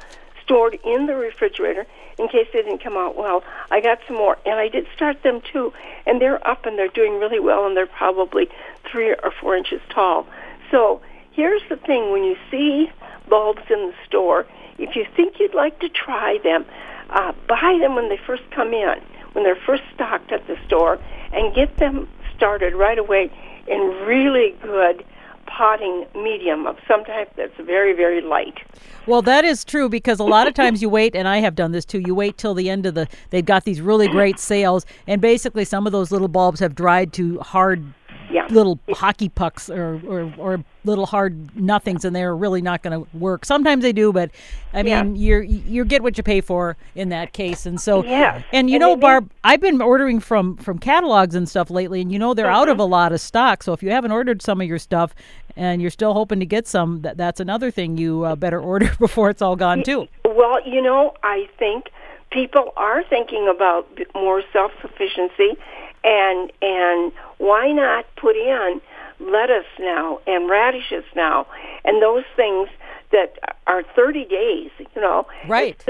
stored 0.43 0.77
in 0.83 1.07
the 1.07 1.15
refrigerator, 1.15 1.85
in 2.19 2.27
case 2.27 2.47
they 2.53 2.61
didn't 2.61 2.83
come 2.83 2.97
out 2.97 3.15
well, 3.15 3.43
I 3.71 3.81
got 3.81 3.99
some 4.07 4.17
more. 4.17 4.37
And 4.45 4.55
I 4.55 4.67
did 4.69 4.87
start 4.95 5.23
them 5.23 5.41
too. 5.41 5.73
And 6.05 6.21
they're 6.21 6.45
up 6.47 6.65
and 6.65 6.77
they're 6.77 6.87
doing 6.87 7.19
really 7.19 7.39
well 7.39 7.65
and 7.65 7.75
they're 7.75 7.87
probably 7.87 8.49
three 8.89 9.11
or 9.11 9.31
four 9.31 9.55
inches 9.55 9.81
tall. 9.89 10.27
So 10.71 11.01
here's 11.37 11.61
the 11.69 11.77
thing 11.77 12.11
when 12.11 12.23
you 12.23 12.35
see 12.51 12.89
bulbs 13.29 13.61
in 13.69 13.87
the 13.87 13.93
store, 14.07 14.45
if 14.79 14.95
you 14.95 15.05
think 15.15 15.39
you'd 15.39 15.53
like 15.53 15.79
to 15.79 15.87
try 15.87 16.39
them, 16.43 16.65
uh, 17.11 17.31
buy 17.47 17.77
them 17.79 17.95
when 17.95 18.09
they 18.09 18.19
first 18.25 18.43
come 18.51 18.73
in, 18.73 18.99
when 19.31 19.45
they're 19.45 19.63
first 19.65 19.83
stocked 19.93 20.31
at 20.31 20.45
the 20.47 20.57
store, 20.65 20.99
and 21.31 21.55
get 21.55 21.77
them 21.77 22.09
started 22.35 22.73
right 22.73 22.97
away 22.97 23.31
in 23.67 23.79
really 24.05 24.55
good 24.63 25.05
potting 25.45 26.05
medium 26.15 26.65
of 26.65 26.77
some 26.87 27.05
type 27.05 27.31
that's 27.35 27.55
very, 27.57 27.93
very 27.93 28.19
light. 28.21 28.57
Well, 29.05 29.21
that 29.21 29.45
is 29.45 29.63
true 29.63 29.89
because 29.89 30.19
a 30.19 30.23
lot 30.23 30.47
of 30.47 30.53
times 30.53 30.81
you 30.81 30.89
wait, 30.89 31.15
and 31.15 31.27
I 31.27 31.37
have 31.37 31.55
done 31.55 31.71
this 31.71 31.85
too. 31.85 31.99
You 31.99 32.15
wait 32.15 32.37
till 32.37 32.53
the 32.53 32.69
end 32.69 32.85
of 32.85 32.95
the. 32.95 33.07
They've 33.29 33.45
got 33.45 33.63
these 33.63 33.79
really 33.79 34.07
great 34.07 34.39
sales, 34.39 34.85
and 35.05 35.21
basically 35.21 35.65
some 35.65 35.85
of 35.85 35.93
those 35.93 36.11
little 36.11 36.27
bulbs 36.27 36.59
have 36.59 36.75
dried 36.75 37.13
to 37.13 37.39
hard 37.39 37.93
yeah. 38.31 38.47
little 38.49 38.79
hockey 38.91 39.29
pucks 39.29 39.69
or, 39.69 40.01
or, 40.07 40.33
or 40.37 40.63
little 40.83 41.05
hard 41.05 41.55
nothings 41.55 42.05
and 42.05 42.15
they're 42.15 42.35
really 42.35 42.61
not 42.61 42.81
going 42.81 43.03
to 43.03 43.17
work. 43.17 43.45
Sometimes 43.45 43.83
they 43.83 43.93
do, 43.93 44.11
but 44.11 44.31
I 44.73 44.83
mean, 44.83 45.15
yeah. 45.15 45.25
you're 45.25 45.41
you 45.43 45.85
get 45.85 46.01
what 46.01 46.17
you 46.17 46.23
pay 46.23 46.41
for 46.41 46.77
in 46.95 47.09
that 47.09 47.33
case. 47.33 47.65
And 47.65 47.79
so, 47.79 48.03
yeah. 48.03 48.43
And 48.51 48.69
you 48.69 48.75
and 48.75 48.81
know, 48.81 48.95
Barb, 48.95 49.31
I've 49.43 49.61
been 49.61 49.81
ordering 49.81 50.19
from 50.19 50.57
from 50.57 50.79
catalogs 50.79 51.35
and 51.35 51.47
stuff 51.47 51.69
lately, 51.69 52.01
and 52.01 52.11
you 52.11 52.19
know 52.19 52.33
they're 52.33 52.49
uh-huh. 52.49 52.61
out 52.61 52.69
of 52.69 52.79
a 52.79 52.85
lot 52.85 53.11
of 53.11 53.21
stock. 53.21 53.63
So 53.63 53.73
if 53.73 53.83
you 53.83 53.91
haven't 53.91 54.11
ordered 54.11 54.41
some 54.41 54.61
of 54.61 54.67
your 54.67 54.79
stuff 54.79 55.13
and 55.55 55.81
you're 55.81 55.91
still 55.91 56.13
hoping 56.13 56.39
to 56.39 56.45
get 56.45 56.67
some, 56.67 57.01
that 57.01 57.17
that's 57.17 57.39
another 57.39 57.71
thing 57.71 57.97
you 57.97 58.23
uh, 58.23 58.35
better 58.35 58.59
order 58.59 58.91
before 58.99 59.29
it's 59.29 59.41
all 59.41 59.55
gone 59.55 59.83
too. 59.83 60.07
Well, 60.25 60.65
you 60.67 60.81
know, 60.81 61.13
I 61.23 61.49
think 61.57 61.89
people 62.31 62.73
are 62.75 63.03
thinking 63.03 63.47
about 63.47 63.87
more 64.13 64.43
self 64.53 64.71
sufficiency 64.81 65.57
and 66.03 66.51
and 66.61 67.11
why 67.37 67.71
not 67.71 68.05
put 68.15 68.35
in 68.35 68.81
lettuce 69.19 69.65
now 69.79 70.19
and 70.27 70.49
radishes 70.49 71.03
now 71.15 71.47
and 71.85 72.01
those 72.01 72.23
things 72.35 72.69
that 73.11 73.37
are 73.65 73.83
30 73.95 74.25
days 74.25 74.69
you 74.79 75.01
know? 75.01 75.27
Right. 75.47 75.83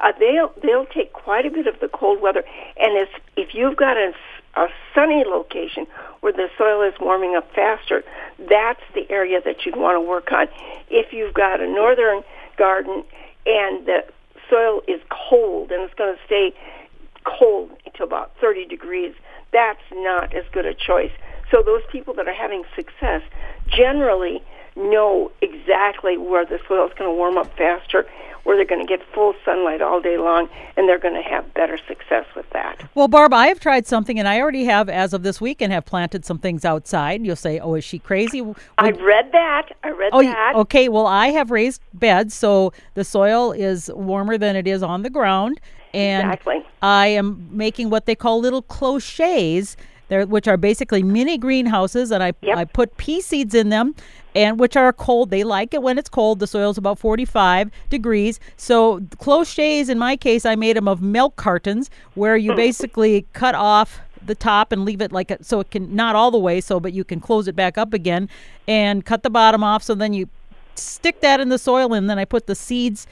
Uh, 0.00 0.12
they'll 0.18 0.52
they'll 0.62 0.86
take 0.86 1.12
quite 1.12 1.44
a 1.44 1.50
bit 1.50 1.66
of 1.66 1.78
the 1.80 1.88
cold 1.88 2.22
weather. 2.22 2.42
And 2.78 2.96
if 2.96 3.08
if 3.36 3.54
you've 3.54 3.76
got 3.76 3.96
a, 3.96 4.12
a 4.56 4.68
sunny 4.94 5.24
location 5.26 5.86
where 6.20 6.32
the 6.32 6.48
soil 6.56 6.82
is 6.82 6.94
warming 7.00 7.36
up 7.36 7.52
faster 7.54 8.02
that's 8.48 8.80
the 8.94 9.10
area 9.10 9.40
that 9.44 9.66
you'd 9.66 9.76
want 9.76 9.96
to 9.96 10.00
work 10.00 10.32
on. 10.32 10.48
If 10.88 11.12
you've 11.12 11.34
got 11.34 11.60
a 11.60 11.66
northern 11.66 12.22
garden 12.56 13.04
and 13.46 13.86
the 13.86 14.04
soil 14.48 14.80
is 14.88 15.00
cold 15.10 15.70
and 15.70 15.82
it's 15.82 15.94
going 15.94 16.14
to 16.14 16.20
stay 16.24 16.54
cold 17.24 17.70
to 17.94 18.02
about 18.02 18.32
30 18.40 18.66
degrees 18.66 19.14
that's 19.52 19.82
not 19.92 20.34
as 20.34 20.44
good 20.52 20.66
a 20.66 20.74
choice. 20.74 21.12
So 21.50 21.62
those 21.62 21.82
people 21.90 22.14
that 22.14 22.28
are 22.28 22.34
having 22.34 22.64
success 22.76 23.22
generally 23.66 24.42
know 24.76 25.32
exactly 25.42 26.16
where 26.16 26.44
the 26.44 26.58
soil 26.68 26.86
is 26.86 26.92
going 26.96 27.10
to 27.10 27.14
warm 27.14 27.36
up 27.36 27.56
faster, 27.56 28.06
where 28.44 28.56
they're 28.56 28.64
going 28.64 28.84
to 28.84 28.86
get 28.86 29.04
full 29.12 29.34
sunlight 29.44 29.82
all 29.82 30.00
day 30.00 30.16
long, 30.16 30.48
and 30.76 30.88
they're 30.88 30.98
going 30.98 31.14
to 31.14 31.28
have 31.28 31.52
better 31.54 31.78
success 31.88 32.24
with 32.34 32.48
that. 32.50 32.88
Well, 32.94 33.08
Barb, 33.08 33.34
I 33.34 33.48
have 33.48 33.60
tried 33.60 33.86
something, 33.86 34.18
and 34.18 34.26
I 34.26 34.40
already 34.40 34.64
have, 34.64 34.88
as 34.88 35.12
of 35.12 35.22
this 35.22 35.40
week, 35.40 35.60
and 35.60 35.72
have 35.72 35.84
planted 35.84 36.24
some 36.24 36.38
things 36.38 36.64
outside. 36.64 37.24
You'll 37.24 37.36
say, 37.36 37.58
"Oh, 37.58 37.74
is 37.74 37.84
she 37.84 37.98
crazy?" 37.98 38.40
Would, 38.40 38.56
I 38.78 38.90
read 38.90 39.32
that. 39.32 39.68
I 39.82 39.90
read 39.90 40.10
oh, 40.12 40.22
that. 40.22 40.54
Okay. 40.54 40.88
Well, 40.88 41.06
I 41.06 41.28
have 41.28 41.50
raised 41.50 41.82
beds, 41.92 42.32
so 42.32 42.72
the 42.94 43.04
soil 43.04 43.52
is 43.52 43.90
warmer 43.94 44.38
than 44.38 44.56
it 44.56 44.66
is 44.66 44.82
on 44.82 45.02
the 45.02 45.10
ground, 45.10 45.60
and 45.94 46.26
exactly. 46.26 46.64
I 46.82 47.08
am 47.08 47.48
making 47.50 47.90
what 47.90 48.06
they 48.06 48.14
call 48.14 48.40
little 48.40 48.62
clochets. 48.62 49.76
There, 50.08 50.26
which 50.26 50.48
are 50.48 50.56
basically 50.56 51.04
mini 51.04 51.38
greenhouses, 51.38 52.10
and 52.10 52.20
I 52.20 52.32
Yep. 52.42 52.58
I 52.58 52.64
put 52.64 52.96
pea 52.96 53.20
seeds 53.20 53.54
in 53.54 53.68
them, 53.68 53.94
and 54.34 54.58
which 54.58 54.76
are 54.76 54.92
cold. 54.92 55.30
They 55.30 55.44
like 55.44 55.72
it 55.72 55.84
when 55.84 55.98
it's 55.98 56.08
cold. 56.08 56.40
The 56.40 56.48
soil's 56.48 56.76
about 56.76 56.98
45 56.98 57.70
degrees. 57.90 58.40
So 58.56 58.98
clochets, 59.18 59.88
in 59.88 60.00
my 60.00 60.16
case, 60.16 60.44
I 60.44 60.56
made 60.56 60.76
them 60.76 60.88
of 60.88 61.00
milk 61.00 61.36
cartons, 61.36 61.90
where 62.14 62.36
you 62.36 62.50
hmm. 62.50 62.56
basically 62.56 63.24
cut 63.34 63.54
off 63.54 64.00
the 64.24 64.34
top 64.34 64.72
and 64.72 64.84
leave 64.84 65.00
it 65.00 65.12
like 65.12 65.30
a, 65.30 65.42
so 65.42 65.60
it 65.60 65.70
can 65.70 65.94
not 65.94 66.14
all 66.14 66.30
the 66.30 66.38
way 66.38 66.60
so 66.60 66.78
but 66.78 66.92
you 66.92 67.04
can 67.04 67.20
close 67.20 67.48
it 67.48 67.56
back 67.56 67.78
up 67.78 67.94
again 67.94 68.28
and 68.68 69.06
cut 69.06 69.22
the 69.22 69.30
bottom 69.30 69.64
off 69.64 69.82
so 69.82 69.94
then 69.94 70.12
you 70.12 70.28
stick 70.74 71.20
that 71.20 71.40
in 71.40 71.48
the 71.48 71.58
soil 71.58 71.92
and 71.94 72.08
then 72.08 72.18
I 72.18 72.24
put 72.24 72.46
the 72.46 72.54
seeds 72.54 73.06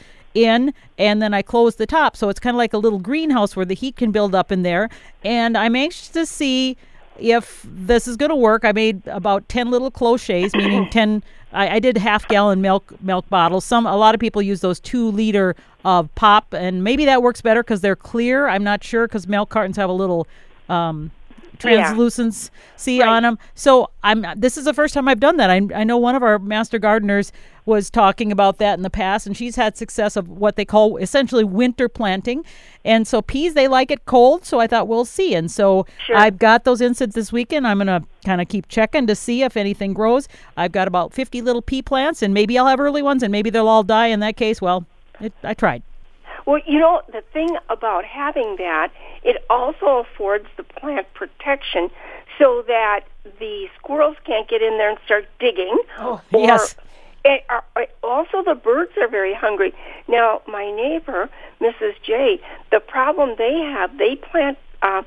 in 0.44 0.72
and 0.98 1.20
then 1.20 1.34
I 1.34 1.42
close 1.42 1.76
the 1.76 1.86
top 1.86 2.16
so 2.16 2.28
it's 2.28 2.40
kind 2.40 2.54
of 2.54 2.58
like 2.58 2.72
a 2.72 2.78
little 2.78 2.98
greenhouse 2.98 3.56
where 3.56 3.64
the 3.66 3.74
heat 3.74 3.96
can 3.96 4.12
build 4.12 4.34
up 4.34 4.52
in 4.52 4.62
there 4.62 4.88
and 5.24 5.56
I'm 5.56 5.74
anxious 5.76 6.08
to 6.08 6.26
see 6.26 6.76
if 7.18 7.66
this 7.68 8.06
is 8.06 8.16
going 8.16 8.30
to 8.30 8.36
work 8.36 8.64
I 8.64 8.72
made 8.72 9.06
about 9.08 9.48
10 9.48 9.70
little 9.70 9.90
clochets 9.90 10.54
meaning 10.54 10.88
10 10.90 11.22
I, 11.52 11.76
I 11.76 11.78
did 11.80 11.96
half 11.96 12.28
gallon 12.28 12.60
milk 12.60 12.94
milk 13.00 13.28
bottles 13.28 13.64
some 13.64 13.86
a 13.86 13.96
lot 13.96 14.14
of 14.14 14.20
people 14.20 14.40
use 14.42 14.60
those 14.60 14.78
two 14.80 15.10
liter 15.10 15.56
of 15.84 16.14
pop 16.14 16.52
and 16.52 16.84
maybe 16.84 17.04
that 17.06 17.22
works 17.22 17.40
better 17.40 17.62
because 17.62 17.80
they're 17.80 17.96
clear 17.96 18.46
I'm 18.48 18.64
not 18.64 18.84
sure 18.84 19.08
because 19.08 19.26
milk 19.26 19.48
cartons 19.48 19.76
have 19.76 19.90
a 19.90 19.92
little 19.92 20.28
um, 20.68 21.10
translucency 21.58 22.50
Right. 23.00 23.08
on 23.08 23.22
them. 23.24 23.38
So 23.54 23.90
I'm. 24.02 24.24
This 24.36 24.56
is 24.56 24.64
the 24.64 24.74
first 24.74 24.94
time 24.94 25.08
I've 25.08 25.20
done 25.20 25.36
that. 25.38 25.50
I, 25.50 25.60
I 25.74 25.84
know 25.84 25.96
one 25.96 26.14
of 26.14 26.22
our 26.22 26.38
master 26.38 26.78
gardeners 26.78 27.32
was 27.68 27.90
talking 27.90 28.32
about 28.32 28.56
that 28.58 28.78
in 28.78 28.82
the 28.82 28.90
past, 28.90 29.26
and 29.26 29.36
she's 29.36 29.54
had 29.56 29.76
success 29.76 30.16
of 30.16 30.26
what 30.28 30.56
they 30.56 30.64
call 30.64 30.96
essentially 30.96 31.44
winter 31.44 31.88
planting. 31.88 32.42
And 32.84 33.06
so 33.06 33.20
peas, 33.20 33.52
they 33.52 33.68
like 33.68 33.90
it 33.90 34.06
cold. 34.06 34.46
So 34.46 34.58
I 34.58 34.66
thought 34.66 34.88
we'll 34.88 35.04
see. 35.04 35.34
And 35.34 35.50
so 35.50 35.86
Sure. 36.06 36.16
I've 36.16 36.38
got 36.38 36.64
those 36.64 36.80
insets 36.80 37.14
this 37.14 37.30
weekend. 37.30 37.66
I'm 37.66 37.78
gonna 37.78 38.02
kind 38.24 38.40
of 38.40 38.48
keep 38.48 38.68
checking 38.68 39.06
to 39.06 39.14
see 39.14 39.42
if 39.42 39.56
anything 39.56 39.92
grows. 39.92 40.28
I've 40.56 40.72
got 40.72 40.88
about 40.88 41.12
50 41.12 41.42
little 41.42 41.60
pea 41.62 41.82
plants, 41.82 42.22
and 42.22 42.32
maybe 42.32 42.58
I'll 42.58 42.66
have 42.66 42.80
early 42.80 43.02
ones, 43.02 43.22
and 43.22 43.30
maybe 43.30 43.50
they'll 43.50 43.68
all 43.68 43.82
die. 43.84 44.06
In 44.06 44.20
that 44.20 44.36
case, 44.36 44.62
well, 44.62 44.86
it, 45.20 45.34
I 45.44 45.52
tried. 45.52 45.82
Well, 46.46 46.60
you 46.66 46.78
know, 46.78 47.02
the 47.12 47.22
thing 47.34 47.54
about 47.68 48.06
having 48.06 48.56
that, 48.56 48.90
it 49.22 49.44
also 49.50 49.98
affords 49.98 50.46
the 50.56 50.62
plant 50.62 51.06
protection 51.12 51.90
so 52.38 52.64
that 52.66 53.00
the 53.38 53.66
squirrels 53.78 54.16
can't 54.24 54.48
get 54.48 54.62
in 54.62 54.78
there 54.78 54.88
and 54.88 54.98
start 55.04 55.26
digging. 55.38 55.76
Oh, 55.98 56.22
or, 56.32 56.40
yes. 56.40 56.74
And, 57.24 57.40
uh, 57.48 57.60
uh, 57.76 57.82
also, 58.02 58.42
the 58.42 58.54
birds 58.54 58.92
are 59.00 59.08
very 59.08 59.34
hungry. 59.34 59.74
Now, 60.06 60.42
my 60.46 60.70
neighbor, 60.70 61.28
Mrs. 61.60 61.94
J, 62.02 62.40
the 62.70 62.80
problem 62.80 63.34
they 63.36 63.58
have, 63.58 63.96
they 63.98 64.16
plant 64.16 64.58
uh, 64.82 65.02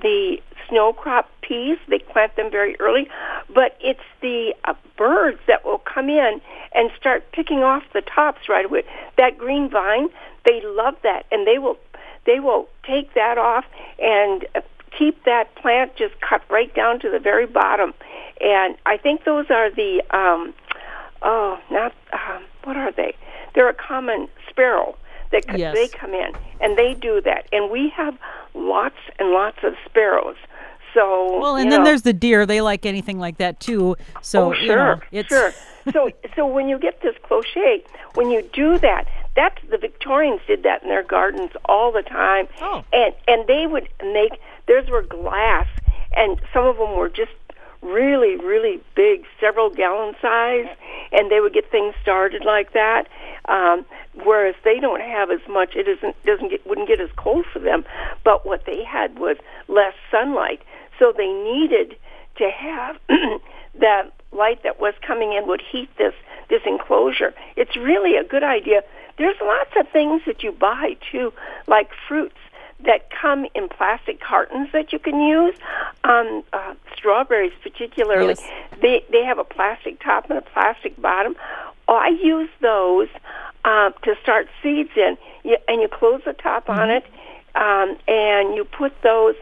the 0.00 0.38
snow 0.68 0.92
crop 0.92 1.28
peas. 1.42 1.78
They 1.88 1.98
plant 1.98 2.36
them 2.36 2.50
very 2.50 2.78
early, 2.80 3.08
but 3.54 3.76
it's 3.80 4.00
the 4.20 4.54
uh, 4.64 4.74
birds 4.96 5.38
that 5.46 5.64
will 5.64 5.78
come 5.78 6.08
in 6.08 6.40
and 6.74 6.90
start 6.98 7.30
picking 7.32 7.62
off 7.62 7.82
the 7.92 8.02
tops 8.02 8.48
right 8.48 8.64
away. 8.64 8.84
That 9.18 9.38
green 9.38 9.70
vine, 9.70 10.08
they 10.44 10.60
love 10.64 10.96
that, 11.02 11.26
and 11.30 11.46
they 11.46 11.58
will 11.58 11.78
they 12.24 12.40
will 12.40 12.68
take 12.84 13.14
that 13.14 13.36
off 13.38 13.64
and 13.98 14.46
uh, 14.54 14.60
keep 14.96 15.24
that 15.24 15.54
plant 15.56 15.96
just 15.96 16.14
cut 16.20 16.42
right 16.50 16.72
down 16.74 17.00
to 17.00 17.10
the 17.10 17.18
very 17.18 17.46
bottom. 17.46 17.94
And 18.40 18.76
I 18.86 18.96
think 18.96 19.24
those 19.24 19.46
are 19.50 19.70
the 19.70 20.02
um, 20.10 20.54
oh, 21.22 21.58
not 21.70 21.92
um, 22.12 22.44
what 22.64 22.71
are 22.82 22.92
they? 22.92 23.14
They're 23.54 23.68
a 23.68 23.74
common 23.74 24.28
sparrow 24.48 24.96
that 25.30 25.44
c- 25.50 25.58
Yes. 25.58 25.74
they 25.74 25.88
come 25.88 26.12
in 26.14 26.32
and 26.60 26.76
they 26.76 26.94
do 26.94 27.20
that. 27.22 27.46
And 27.52 27.70
we 27.70 27.88
have 27.90 28.16
lots 28.54 28.96
and 29.18 29.30
lots 29.30 29.58
of 29.62 29.74
sparrows. 29.86 30.36
So 30.94 31.38
Well, 31.40 31.56
and 31.56 31.72
then 31.72 31.80
know, 31.80 31.84
there's 31.86 32.02
the 32.02 32.12
deer. 32.12 32.44
They 32.44 32.60
like 32.60 32.84
anything 32.84 33.18
like 33.18 33.38
that 33.38 33.60
too. 33.60 33.96
So 34.20 34.48
oh, 34.48 34.52
you 34.52 34.66
sure, 34.66 34.76
know, 34.96 35.00
it's 35.10 35.28
sure. 35.28 35.52
so, 35.92 36.10
so 36.36 36.46
when 36.46 36.68
you 36.68 36.78
get 36.78 37.00
this 37.00 37.14
cloche, 37.22 37.82
when 38.14 38.30
you 38.30 38.42
do 38.52 38.78
that, 38.80 39.06
that's 39.34 39.56
the 39.70 39.78
Victorians 39.78 40.42
did 40.46 40.62
that 40.64 40.82
in 40.82 40.90
their 40.90 41.02
gardens 41.02 41.50
all 41.64 41.92
the 41.92 42.02
time, 42.02 42.46
Oh. 42.60 42.84
and 42.92 43.14
and 43.26 43.46
they 43.46 43.66
would 43.66 43.88
make 44.02 44.32
theirs 44.66 44.90
were 44.90 45.00
glass, 45.00 45.66
and 46.14 46.38
some 46.52 46.66
of 46.66 46.76
them 46.76 46.94
were 46.94 47.08
just 47.08 47.32
really, 47.82 48.36
really 48.36 48.80
big, 48.94 49.24
several 49.40 49.70
gallon 49.70 50.14
size, 50.22 50.66
and 51.10 51.30
they 51.30 51.40
would 51.40 51.52
get 51.52 51.70
things 51.70 51.94
started 52.00 52.44
like 52.44 52.72
that. 52.72 53.08
Um, 53.48 53.84
whereas 54.24 54.54
they 54.64 54.78
don't 54.78 55.00
have 55.00 55.30
as 55.30 55.40
much, 55.48 55.74
it 55.74 55.88
isn't 55.88 56.14
doesn't 56.24 56.48
get 56.48 56.66
wouldn't 56.66 56.88
get 56.88 57.00
as 57.00 57.10
cold 57.16 57.44
for 57.52 57.58
them, 57.58 57.84
but 58.24 58.46
what 58.46 58.64
they 58.66 58.84
had 58.84 59.18
was 59.18 59.36
less 59.68 59.94
sunlight, 60.10 60.62
so 60.98 61.12
they 61.16 61.26
needed 61.26 61.96
to 62.36 62.48
have 62.50 62.98
that 63.80 64.12
light 64.32 64.62
that 64.62 64.80
was 64.80 64.94
coming 65.06 65.32
in 65.32 65.46
would 65.48 65.60
heat 65.60 65.90
this 65.98 66.14
this 66.48 66.62
enclosure. 66.66 67.34
It's 67.56 67.76
really 67.76 68.16
a 68.16 68.24
good 68.24 68.44
idea. 68.44 68.82
There's 69.18 69.36
lots 69.42 69.70
of 69.78 69.88
things 69.92 70.22
that 70.26 70.42
you 70.42 70.52
buy 70.52 70.96
too, 71.10 71.32
like 71.66 71.90
fruits 72.08 72.36
that 72.84 73.08
come 73.10 73.46
in 73.54 73.68
plastic 73.68 74.20
cartons 74.20 74.68
that 74.72 74.92
you 74.92 74.98
can 74.98 75.20
use. 75.20 75.56
Um, 76.04 76.42
uh, 76.52 76.74
strawberries, 76.96 77.52
particularly, 77.62 78.34
Yes. 78.38 78.50
they 78.80 79.04
they 79.10 79.24
have 79.24 79.38
a 79.38 79.44
plastic 79.44 80.00
top 80.00 80.28
and 80.30 80.38
a 80.38 80.42
plastic 80.42 81.00
bottom. 81.00 81.36
Oh, 81.88 81.94
I 81.94 82.08
use 82.08 82.50
those 82.60 83.08
uh, 83.64 83.90
to 84.02 84.14
start 84.22 84.48
seeds 84.62 84.90
in, 84.96 85.16
you, 85.44 85.56
and 85.68 85.80
you 85.80 85.88
close 85.88 86.22
the 86.24 86.32
top 86.32 86.68
on 86.68 86.90
it, 86.90 87.04
um, 87.54 87.96
and 88.08 88.54
you 88.54 88.64
put 88.64 88.92
those 89.02 89.34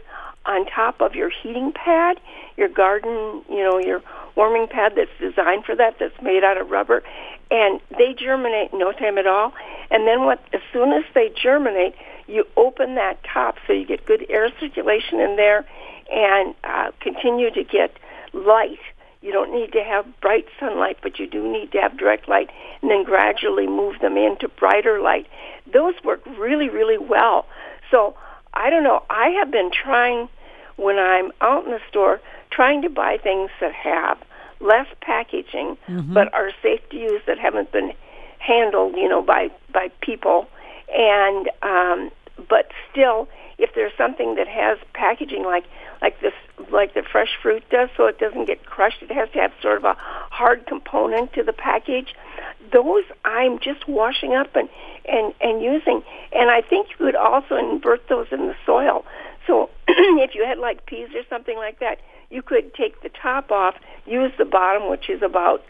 on 0.46 0.66
top 0.66 1.00
of 1.00 1.14
your 1.14 1.30
heating 1.30 1.72
pad, 1.72 2.18
your 2.56 2.68
garden, 2.68 3.42
you 3.48 3.62
know, 3.62 3.78
your 3.78 4.02
warming 4.36 4.66
pad 4.68 4.92
that's 4.96 5.10
designed 5.20 5.64
for 5.64 5.74
that, 5.76 5.98
that's 5.98 6.20
made 6.22 6.42
out 6.42 6.56
of 6.56 6.70
rubber, 6.70 7.02
and 7.50 7.80
they 7.98 8.14
germinate 8.14 8.72
in 8.72 8.78
no 8.78 8.92
time 8.92 9.18
at 9.18 9.26
all. 9.26 9.52
And 9.90 10.06
then 10.06 10.24
what? 10.24 10.42
As 10.52 10.60
soon 10.72 10.92
as 10.92 11.04
they 11.14 11.30
germinate, 11.30 11.94
you 12.30 12.44
open 12.56 12.94
that 12.94 13.18
top 13.24 13.56
so 13.66 13.72
you 13.72 13.84
get 13.86 14.06
good 14.06 14.24
air 14.28 14.50
circulation 14.60 15.20
in 15.20 15.36
there, 15.36 15.66
and 16.10 16.54
uh, 16.64 16.90
continue 17.00 17.50
to 17.50 17.64
get 17.64 17.96
light. 18.32 18.78
You 19.22 19.32
don't 19.32 19.52
need 19.52 19.72
to 19.72 19.82
have 19.82 20.06
bright 20.20 20.46
sunlight, 20.58 20.98
but 21.02 21.18
you 21.18 21.26
do 21.26 21.50
need 21.50 21.72
to 21.72 21.80
have 21.80 21.98
direct 21.98 22.28
light, 22.28 22.50
and 22.80 22.90
then 22.90 23.04
gradually 23.04 23.66
move 23.66 24.00
them 24.00 24.16
into 24.16 24.48
brighter 24.48 25.00
light. 25.00 25.26
Those 25.72 25.94
work 26.04 26.22
really, 26.38 26.68
really 26.68 26.98
well. 26.98 27.46
So 27.90 28.16
I 28.54 28.70
don't 28.70 28.82
know. 28.82 29.02
I 29.10 29.28
have 29.38 29.50
been 29.50 29.70
trying 29.70 30.28
when 30.76 30.98
I'm 30.98 31.32
out 31.40 31.66
in 31.66 31.72
the 31.72 31.80
store, 31.88 32.20
trying 32.50 32.82
to 32.82 32.88
buy 32.88 33.18
things 33.22 33.50
that 33.60 33.74
have 33.74 34.18
less 34.60 34.86
packaging, 35.00 35.76
but 36.14 36.32
are 36.34 36.50
safe 36.62 36.80
to 36.90 36.96
use 36.96 37.22
that 37.26 37.38
haven't 37.38 37.72
been 37.72 37.92
handled, 38.38 38.94
you 38.96 39.08
know, 39.08 39.22
by 39.22 39.50
by 39.72 39.88
people, 40.00 40.48
and 40.94 41.50
um, 41.62 42.10
but 42.48 42.70
still, 42.90 43.28
if 43.58 43.74
there's 43.74 43.92
something 43.96 44.36
that 44.36 44.48
has 44.48 44.78
packaging 44.94 45.44
like 45.44 45.64
like 46.02 46.20
this, 46.20 46.32
like 46.72 46.94
the 46.94 47.02
fresh 47.02 47.36
fruit 47.42 47.62
does, 47.70 47.90
so 47.96 48.06
it 48.06 48.18
doesn't 48.18 48.46
get 48.46 48.64
crushed, 48.64 49.02
it 49.02 49.12
has 49.12 49.28
to 49.30 49.38
have 49.38 49.52
sort 49.60 49.76
of 49.76 49.84
a 49.84 49.94
hard 49.98 50.66
component 50.66 51.32
to 51.34 51.42
the 51.42 51.52
package. 51.52 52.14
Those 52.72 53.04
I'm 53.24 53.58
just 53.58 53.86
washing 53.86 54.34
up 54.34 54.54
and 54.56 54.68
and 55.06 55.34
and 55.40 55.62
using, 55.62 56.02
and 56.32 56.50
I 56.50 56.62
think 56.62 56.88
you 56.90 56.96
could 56.96 57.16
also 57.16 57.56
invert 57.56 58.08
those 58.08 58.28
in 58.30 58.46
the 58.46 58.54
soil. 58.64 59.04
So 59.46 59.70
if 59.88 60.34
you 60.34 60.44
had 60.44 60.58
like 60.58 60.86
peas 60.86 61.08
or 61.14 61.22
something 61.28 61.56
like 61.56 61.80
that, 61.80 61.98
you 62.30 62.42
could 62.42 62.74
take 62.74 63.02
the 63.02 63.10
top 63.10 63.50
off, 63.50 63.74
use 64.06 64.32
the 64.38 64.44
bottom, 64.44 64.88
which 64.88 65.10
is 65.10 65.22
about 65.22 65.64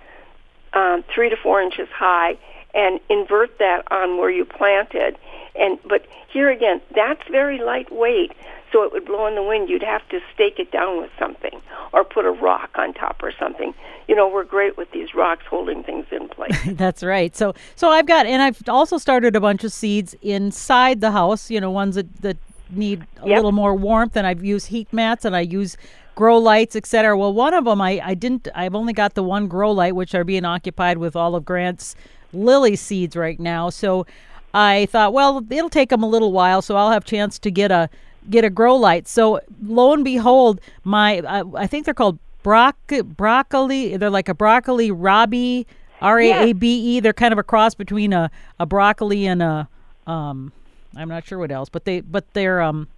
um, 0.72 1.02
three 1.12 1.30
to 1.30 1.36
four 1.36 1.60
inches 1.60 1.88
high, 1.92 2.38
and 2.74 3.00
invert 3.08 3.58
that 3.58 3.82
on 3.90 4.18
where 4.18 4.30
you 4.30 4.44
planted. 4.44 5.16
And 5.56 5.78
but 5.88 6.06
here 6.32 6.50
again, 6.50 6.80
that's 6.94 7.22
very 7.30 7.58
lightweight, 7.58 8.32
so 8.72 8.82
it 8.84 8.92
would 8.92 9.04
blow 9.04 9.26
in 9.26 9.34
the 9.34 9.42
wind. 9.42 9.68
You'd 9.68 9.82
have 9.82 10.08
to 10.10 10.20
stake 10.32 10.58
it 10.58 10.70
down 10.70 11.00
with 11.00 11.10
something, 11.18 11.60
or 11.92 12.04
put 12.04 12.24
a 12.24 12.30
rock 12.30 12.70
on 12.76 12.94
top 12.94 13.20
or 13.22 13.32
something. 13.38 13.74
You 14.06 14.14
know, 14.16 14.28
we're 14.28 14.44
great 14.44 14.76
with 14.76 14.90
these 14.92 15.14
rocks 15.14 15.44
holding 15.48 15.82
things 15.82 16.06
in 16.12 16.28
place. 16.36 16.56
That's 16.66 17.02
right. 17.02 17.34
So 17.36 17.54
so 17.74 17.90
I've 17.90 18.06
got 18.06 18.26
and 18.26 18.40
I've 18.42 18.60
also 18.68 18.96
started 18.98 19.34
a 19.36 19.40
bunch 19.40 19.64
of 19.64 19.72
seeds 19.72 20.14
inside 20.22 21.00
the 21.00 21.10
house, 21.10 21.50
you 21.50 21.60
know, 21.60 21.70
ones 21.70 21.96
that, 21.96 22.22
that 22.22 22.36
need 22.70 23.04
a 23.22 23.26
Yep. 23.26 23.36
little 23.36 23.52
more 23.52 23.74
warmth 23.74 24.16
and 24.16 24.26
I've 24.26 24.44
used 24.44 24.68
heat 24.68 24.92
mats 24.92 25.24
and 25.24 25.34
I 25.34 25.40
use 25.40 25.76
grow 26.14 26.38
lights, 26.38 26.76
etc. 26.76 27.16
Well, 27.16 27.32
one 27.32 27.54
of 27.54 27.64
them 27.64 27.80
I, 27.80 28.00
I 28.04 28.14
didn't. 28.14 28.46
I've 28.54 28.74
only 28.76 28.92
got 28.92 29.14
the 29.14 29.22
one 29.24 29.48
grow 29.48 29.72
light, 29.72 29.94
which 29.96 30.14
are 30.14 30.22
being 30.24 30.44
occupied 30.44 30.98
with 30.98 31.16
all 31.16 31.34
of 31.34 31.44
Grant's 31.44 31.96
lily 32.32 32.76
seeds 32.76 33.16
right 33.16 33.38
now. 33.38 33.70
So 33.70 34.06
I 34.52 34.86
thought, 34.86 35.12
well, 35.12 35.44
it'll 35.50 35.70
take 35.70 35.90
them 35.90 36.02
a 36.02 36.08
little 36.08 36.32
while, 36.32 36.62
so 36.62 36.76
I'll 36.76 36.90
have 36.90 37.04
chance 37.04 37.38
to 37.40 37.50
get 37.50 37.70
a 37.70 37.88
get 38.28 38.44
a 38.44 38.50
grow 38.50 38.76
light. 38.76 39.08
So 39.08 39.40
lo 39.62 39.92
and 39.92 40.04
behold, 40.04 40.60
my 40.84 41.20
I, 41.20 41.42
I 41.56 41.66
think 41.66 41.84
they're 41.84 41.94
called 41.94 42.18
broc 42.42 42.76
broccoli. 43.04 43.96
They're 43.96 44.10
like 44.10 44.28
a 44.28 44.34
broccoli 44.34 44.90
Rabi 44.90 45.66
R 46.00 46.18
A 46.18 46.50
A 46.50 46.52
B 46.52 46.96
E. 46.96 47.00
They're 47.00 47.12
kind 47.12 47.32
of 47.32 47.38
a 47.38 47.42
cross 47.42 47.74
between 47.74 48.12
a 48.12 48.30
a 48.58 48.66
broccoli 48.66 49.26
and 49.26 49.42
a 49.42 49.68
um. 50.06 50.52
I'm 50.96 51.08
not 51.08 51.24
sure 51.24 51.38
what 51.38 51.52
else, 51.52 51.68
but 51.68 51.84
they 51.84 52.00
but 52.00 52.32
they're 52.34 52.60
um. 52.60 52.88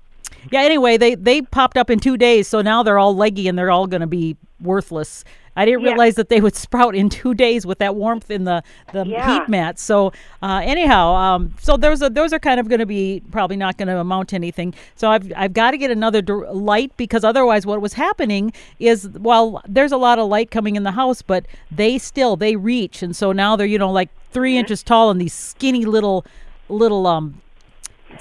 Yeah. 0.51 0.63
Anyway, 0.63 0.97
they 0.97 1.15
they 1.15 1.43
popped 1.43 1.77
up 1.77 1.91
in 1.91 1.99
two 1.99 2.17
days, 2.17 2.49
so 2.49 2.63
now 2.63 2.83
they're 2.83 2.99
all 2.99 3.15
leggy 3.15 3.49
and 3.49 3.59
they're 3.59 3.71
all 3.71 3.87
going 3.87 4.01
to 4.01 4.07
be 4.07 4.37
worthless. 4.61 5.25
I 5.57 5.65
didn't 5.65 5.81
Yeah. 5.83 5.91
realize 5.91 6.15
that 6.15 6.29
they 6.29 6.41
would 6.41 6.55
sprout 6.67 6.95
in 6.95 7.09
two 7.11 7.35
days 7.35 7.67
with 7.67 7.79
that 7.79 7.95
warmth 7.95 8.31
in 8.31 8.45
the 8.45 8.63
the 8.93 9.05
Yeah. 9.07 9.27
heat 9.27 9.49
mat. 9.49 9.79
So 9.79 10.13
uh, 10.43 10.61
anyhow, 10.65 11.15
um, 11.15 11.55
so 11.61 11.77
those 11.77 12.03
are 12.03 12.09
those 12.11 12.33
are 12.33 12.39
kind 12.39 12.59
of 12.59 12.69
going 12.69 12.79
to 12.81 12.87
be 12.87 13.23
probably 13.31 13.57
not 13.57 13.77
going 13.77 13.89
to 13.89 13.99
amount 13.99 14.31
to 14.31 14.37
anything. 14.37 14.73
So 14.97 15.11
I've 15.11 15.31
I've 15.37 15.53
got 15.53 15.73
to 15.73 15.79
get 15.79 15.91
another 15.91 16.23
light 16.23 16.97
because 16.97 17.25
otherwise, 17.25 17.67
what 17.67 17.81
was 17.83 17.93
happening 17.95 18.53
is 18.79 19.09
well, 19.19 19.61
there's 19.69 19.93
a 19.93 19.99
lot 19.99 20.19
of 20.19 20.29
light 20.29 20.51
coming 20.51 20.77
in 20.77 20.85
the 20.85 20.93
house, 20.93 21.21
but 21.21 21.45
they 21.71 21.99
still 21.99 22.37
they 22.37 22.57
reach, 22.57 23.03
and 23.03 23.15
so 23.15 23.33
now 23.33 23.57
they're 23.57 23.67
you 23.67 23.79
know 23.79 23.91
like 23.91 24.09
3 24.31 24.57
inches 24.57 24.83
tall 24.83 25.11
and 25.11 25.21
these 25.21 25.35
skinny 25.35 25.85
little 25.85 26.25
little 26.71 27.07
um 27.07 27.42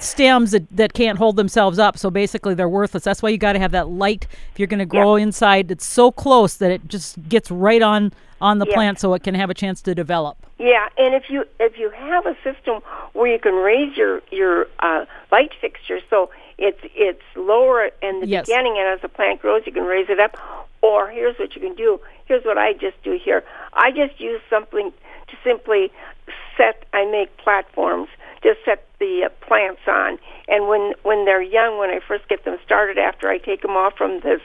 stems 0.02 0.50
that, 0.52 0.64
that 0.76 0.92
can't 0.92 1.18
hold 1.18 1.36
themselves 1.36 1.78
up. 1.78 1.96
So 1.98 2.10
basically, 2.10 2.54
they're 2.54 2.68
worthless. 2.68 3.04
That's 3.04 3.22
why 3.22 3.30
you 3.30 3.38
got 3.38 3.52
to 3.54 3.58
have 3.58 3.72
that 3.72 3.88
light 3.88 4.26
if 4.52 4.58
you're 4.58 4.66
going 4.68 4.78
to 4.78 4.86
grow 4.86 5.16
inside. 5.16 5.70
It's 5.70 5.86
so 5.86 6.10
close 6.10 6.56
that 6.56 6.70
it 6.70 6.88
just 6.88 7.28
gets 7.28 7.50
right 7.50 7.82
on 7.82 8.12
on 8.40 8.58
the 8.58 8.66
Yeah. 8.66 8.74
plant, 8.74 8.98
so 8.98 9.14
it 9.14 9.22
can 9.22 9.36
have 9.36 9.50
a 9.50 9.54
chance 9.54 9.80
to 9.82 9.94
develop. 9.94 10.36
Yeah, 10.58 10.88
and 10.98 11.14
if 11.14 11.30
you 11.30 11.44
if 11.60 11.78
you 11.78 11.90
have 11.90 12.26
a 12.26 12.36
system 12.42 12.82
where 13.12 13.28
you 13.32 13.38
can 13.38 13.54
raise 13.54 13.96
your 13.96 14.20
your 14.32 14.66
uh, 14.80 15.04
light 15.30 15.52
fixture, 15.60 16.00
so 16.10 16.30
it's 16.58 16.80
it's 16.94 17.22
lower 17.36 17.90
in 18.02 18.20
the 18.20 18.26
Yes. 18.26 18.46
beginning, 18.46 18.76
and 18.78 18.88
as 18.88 19.00
the 19.00 19.08
plant 19.08 19.40
grows, 19.40 19.62
you 19.64 19.72
can 19.72 19.84
raise 19.84 20.08
it 20.08 20.18
up. 20.18 20.36
Or 20.82 21.08
here's 21.08 21.38
what 21.38 21.54
you 21.54 21.60
can 21.60 21.74
do. 21.76 22.00
Here's 22.26 22.44
what 22.44 22.58
I 22.58 22.72
just 22.72 23.00
do 23.04 23.16
here. 23.24 23.44
I 23.72 23.92
just 23.92 24.18
use 24.20 24.40
something 24.50 24.92
to 25.28 25.36
simply 25.44 25.92
set. 26.56 26.84
I 26.92 27.04
make 27.04 27.36
platforms 27.36 28.08
to 28.42 28.54
set 28.64 28.86
the 28.98 29.24
uh, 29.26 29.28
plants 29.46 29.82
on, 29.86 30.18
and 30.48 30.68
when 30.68 30.94
when 31.02 31.24
they're 31.24 31.42
young, 31.42 31.78
when 31.78 31.90
I 31.90 32.00
first 32.06 32.28
get 32.28 32.44
them 32.44 32.58
started, 32.64 32.98
after 32.98 33.28
I 33.28 33.38
take 33.38 33.62
them 33.62 33.72
off 33.72 33.96
from 33.96 34.20
this 34.20 34.40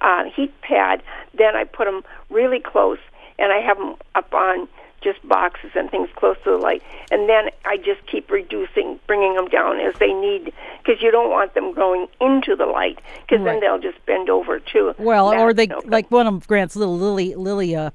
uh, 0.00 0.24
heat 0.34 0.52
pad, 0.62 1.02
then 1.36 1.56
I 1.56 1.64
put 1.64 1.84
them 1.84 2.02
really 2.30 2.60
close, 2.60 2.98
and 3.38 3.52
I 3.52 3.60
have 3.60 3.78
them 3.78 3.96
up 4.14 4.32
on 4.34 4.68
just 5.02 5.26
boxes 5.28 5.70
and 5.74 5.88
things 5.90 6.08
close 6.16 6.36
to 6.42 6.50
the 6.50 6.56
light. 6.56 6.82
And 7.12 7.28
then 7.28 7.50
I 7.64 7.76
just 7.76 8.04
keep 8.10 8.28
reducing, 8.30 8.98
bringing 9.06 9.34
them 9.36 9.46
down 9.46 9.78
as 9.78 9.94
they 10.00 10.12
need, 10.12 10.52
because 10.82 11.00
you 11.00 11.12
don't 11.12 11.30
want 11.30 11.54
them 11.54 11.72
growing 11.72 12.08
into 12.20 12.56
the 12.56 12.66
light, 12.66 12.98
because 13.20 13.44
Right. 13.44 13.52
then 13.52 13.60
they'll 13.60 13.78
just 13.78 14.04
bend 14.06 14.28
over 14.30 14.58
too. 14.58 14.94
Well, 14.98 15.32
or 15.32 15.52
they 15.52 15.66
no 15.66 15.80
like 15.84 16.10
one 16.10 16.26
of 16.26 16.46
Grant's 16.48 16.74
little 16.76 16.96
lily 16.96 17.34
lily 17.34 17.76
uh, 17.76 17.90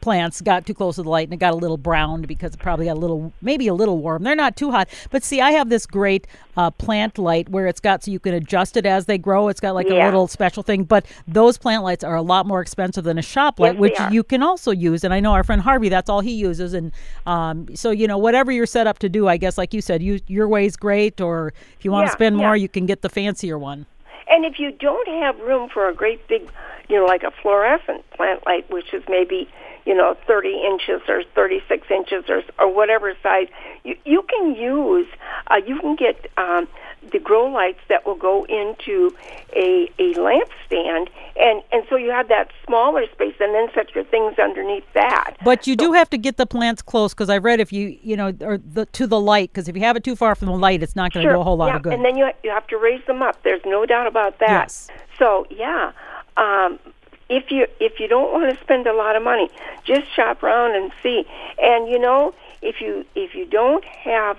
plants 0.00 0.40
got 0.40 0.66
too 0.66 0.74
close 0.74 0.96
to 0.96 1.02
the 1.02 1.08
light 1.08 1.26
and 1.28 1.34
it 1.34 1.38
got 1.38 1.52
a 1.52 1.56
little 1.56 1.76
browned 1.76 2.26
because 2.26 2.54
it 2.54 2.60
probably 2.60 2.86
got 2.86 2.96
a 2.96 3.00
little 3.00 3.32
maybe 3.42 3.66
a 3.68 3.74
little 3.74 3.98
warm. 3.98 4.22
They're 4.22 4.34
not 4.34 4.56
too 4.56 4.70
hot, 4.70 4.88
but 5.10 5.22
see, 5.22 5.40
I 5.40 5.50
have 5.52 5.68
this 5.68 5.86
great 5.86 6.26
uh, 6.56 6.70
plant 6.70 7.18
light 7.18 7.48
where 7.48 7.66
it's 7.66 7.80
got 7.80 8.04
so 8.04 8.10
you 8.10 8.18
can 8.20 8.34
adjust 8.34 8.76
it 8.76 8.86
as 8.86 9.06
they 9.06 9.18
grow. 9.18 9.48
It's 9.48 9.60
got 9.60 9.74
like 9.74 9.88
a 9.88 9.94
little 9.94 10.28
special 10.28 10.62
thing, 10.62 10.84
but 10.84 11.06
those 11.26 11.58
plant 11.58 11.82
lights 11.82 12.04
are 12.04 12.14
a 12.16 12.22
lot 12.22 12.46
more 12.46 12.60
expensive 12.60 13.04
than 13.04 13.18
a 13.18 13.22
shop 13.22 13.58
light, 13.60 13.74
Yes, 13.74 13.80
which 13.80 13.98
you 14.12 14.22
can 14.22 14.42
also 14.42 14.70
use. 14.70 15.04
And 15.04 15.12
I 15.12 15.20
know 15.20 15.32
our 15.32 15.44
friend 15.44 15.60
Harvey, 15.60 15.88
that's 15.88 16.08
all 16.10 16.20
he 16.20 16.32
uses. 16.32 16.74
And 16.74 16.92
um, 17.26 17.74
so 17.74 17.90
you 17.90 18.06
know, 18.06 18.18
whatever 18.18 18.52
you're 18.52 18.66
set 18.66 18.86
up 18.86 18.98
to 19.00 19.08
do, 19.08 19.28
I 19.28 19.36
guess, 19.36 19.58
like 19.58 19.74
you 19.74 19.80
said, 19.80 20.02
you, 20.02 20.20
your 20.26 20.48
way's 20.48 20.76
great. 20.76 21.20
Or 21.20 21.52
if 21.78 21.84
you 21.84 21.90
want 21.90 22.06
to 22.06 22.10
Yeah, 22.10 22.16
spend 22.16 22.36
more, 22.36 22.56
yeah. 22.56 22.62
you 22.62 22.68
can 22.68 22.86
get 22.86 23.02
the 23.02 23.08
fancier 23.08 23.58
one. 23.58 23.86
And 24.28 24.44
if 24.44 24.58
you 24.58 24.72
don't 24.72 25.08
have 25.08 25.38
room 25.40 25.68
for 25.68 25.88
a 25.88 25.94
great 25.94 26.26
big, 26.28 26.48
you 26.88 26.96
know, 26.96 27.04
like 27.04 27.22
a 27.22 27.30
fluorescent 27.42 28.08
plant 28.10 28.44
light, 28.46 28.68
which 28.70 28.92
is 28.94 29.02
maybe, 29.08 29.48
you 29.84 29.94
know, 29.94 30.16
30 30.26 30.48
inches 30.48 31.02
or 31.08 31.22
36 31.34 31.86
inches 31.90 32.24
or 32.28 32.42
or 32.58 32.72
whatever 32.72 33.14
size, 33.22 33.48
you 33.84 33.96
you 34.04 34.22
can 34.22 34.54
use, 34.54 35.06
uh, 35.48 35.56
you 35.66 35.78
can 35.80 35.94
get 35.96 36.30
um, 36.36 36.66
the 37.12 37.18
grow 37.18 37.46
lights 37.46 37.80
that 37.88 38.06
will 38.06 38.14
go 38.14 38.44
into 38.44 39.14
a 39.54 39.90
a 39.98 40.14
lamp 40.14 40.48
stand, 40.66 41.10
and 41.36 41.62
and 41.72 41.84
so 41.88 41.96
you 41.96 42.10
have 42.10 42.28
that 42.28 42.50
smaller 42.66 43.06
space, 43.12 43.34
and 43.40 43.54
then 43.54 43.68
set 43.74 43.94
your 43.94 44.04
things 44.04 44.38
underneath 44.38 44.84
that. 44.94 45.34
But 45.44 45.66
you 45.66 45.76
do 45.76 45.92
have 45.92 46.08
to 46.10 46.18
get 46.18 46.36
the 46.36 46.46
plants 46.46 46.80
close 46.80 47.12
because 47.12 47.28
I've 47.28 47.44
read 47.44 47.60
if 47.60 47.72
you 47.72 47.98
you 48.02 48.16
know 48.16 48.32
or 48.40 48.58
the 48.58 48.86
to 48.86 49.06
the 49.06 49.20
light 49.20 49.50
because 49.52 49.68
if 49.68 49.76
you 49.76 49.82
have 49.82 49.96
it 49.96 50.04
too 50.04 50.16
far 50.16 50.34
from 50.34 50.48
the 50.48 50.56
light, 50.56 50.82
it's 50.82 50.96
not 50.96 51.12
going 51.12 51.26
to 51.26 51.32
do 51.32 51.40
a 51.40 51.44
whole 51.44 51.56
lot 51.56 51.68
yeah, 51.68 51.76
of 51.76 51.82
good. 51.82 51.92
And 51.92 52.04
then 52.04 52.16
you 52.16 52.30
you 52.42 52.50
have 52.50 52.66
to 52.68 52.78
raise 52.78 53.04
them 53.06 53.22
up. 53.22 53.42
There's 53.42 53.62
no 53.64 53.84
doubt 53.84 54.06
about 54.06 54.38
that. 54.38 54.48
Yes. 54.48 54.88
So 55.18 55.46
yeah, 55.50 55.92
um, 56.36 56.78
if 57.28 57.50
you 57.50 57.66
if 57.80 58.00
you 58.00 58.08
don't 58.08 58.32
want 58.32 58.56
to 58.56 58.62
spend 58.64 58.86
a 58.86 58.92
lot 58.94 59.16
of 59.16 59.22
money, 59.22 59.50
just 59.84 60.06
shop 60.14 60.42
around 60.42 60.76
and 60.76 60.92
see. 61.02 61.24
And 61.58 61.88
you 61.88 61.98
know, 61.98 62.34
if 62.62 62.80
you 62.80 63.04
if 63.14 63.34
you 63.34 63.46
don't 63.46 63.84
have 63.84 64.36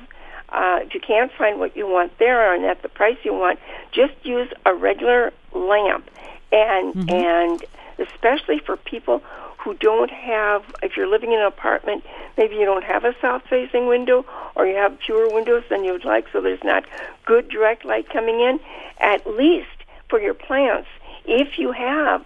uh, 0.50 0.80
if 0.84 0.94
you 0.94 1.00
can't 1.00 1.32
find 1.32 1.60
what 1.60 1.76
you 1.76 1.88
want 1.88 2.18
there 2.20 2.54
and 2.54 2.66
at 2.66 2.82
the 2.82 2.90
price 2.90 3.18
you 3.24 3.34
want, 3.34 3.60
just 3.92 4.14
use 4.24 4.50
a 4.66 4.74
regular 4.74 5.34
lamp. 5.54 6.10
And 6.52 6.94
Mm-hmm. 6.96 7.10
and 7.10 7.66
especially 7.98 8.60
for 8.60 8.78
people 8.78 9.22
who 9.58 9.74
don't 9.74 10.12
have, 10.12 10.64
if 10.84 10.96
you're 10.96 11.08
living 11.08 11.32
in 11.32 11.40
an 11.40 11.46
apartment, 11.46 12.04
maybe 12.38 12.56
you 12.56 12.66
don't 12.66 12.84
have 12.84 13.04
a 13.04 13.16
south-facing 13.20 13.88
window, 13.88 14.26
or 14.56 14.68
you 14.68 14.76
have 14.76 15.00
fewer 15.00 15.28
windows 15.34 15.64
than 15.70 15.84
you'd 15.84 16.06
like, 16.06 16.28
so 16.32 16.40
there's 16.40 16.64
not 16.64 16.86
good 17.26 17.50
direct 17.50 17.84
light 17.84 18.08
coming 18.10 18.40
in. 18.40 18.60
At 19.00 19.26
least 19.26 19.68
for 20.08 20.22
your 20.22 20.36
plants, 20.36 20.88
if 21.26 21.58
you 21.58 21.72
have 21.72 22.26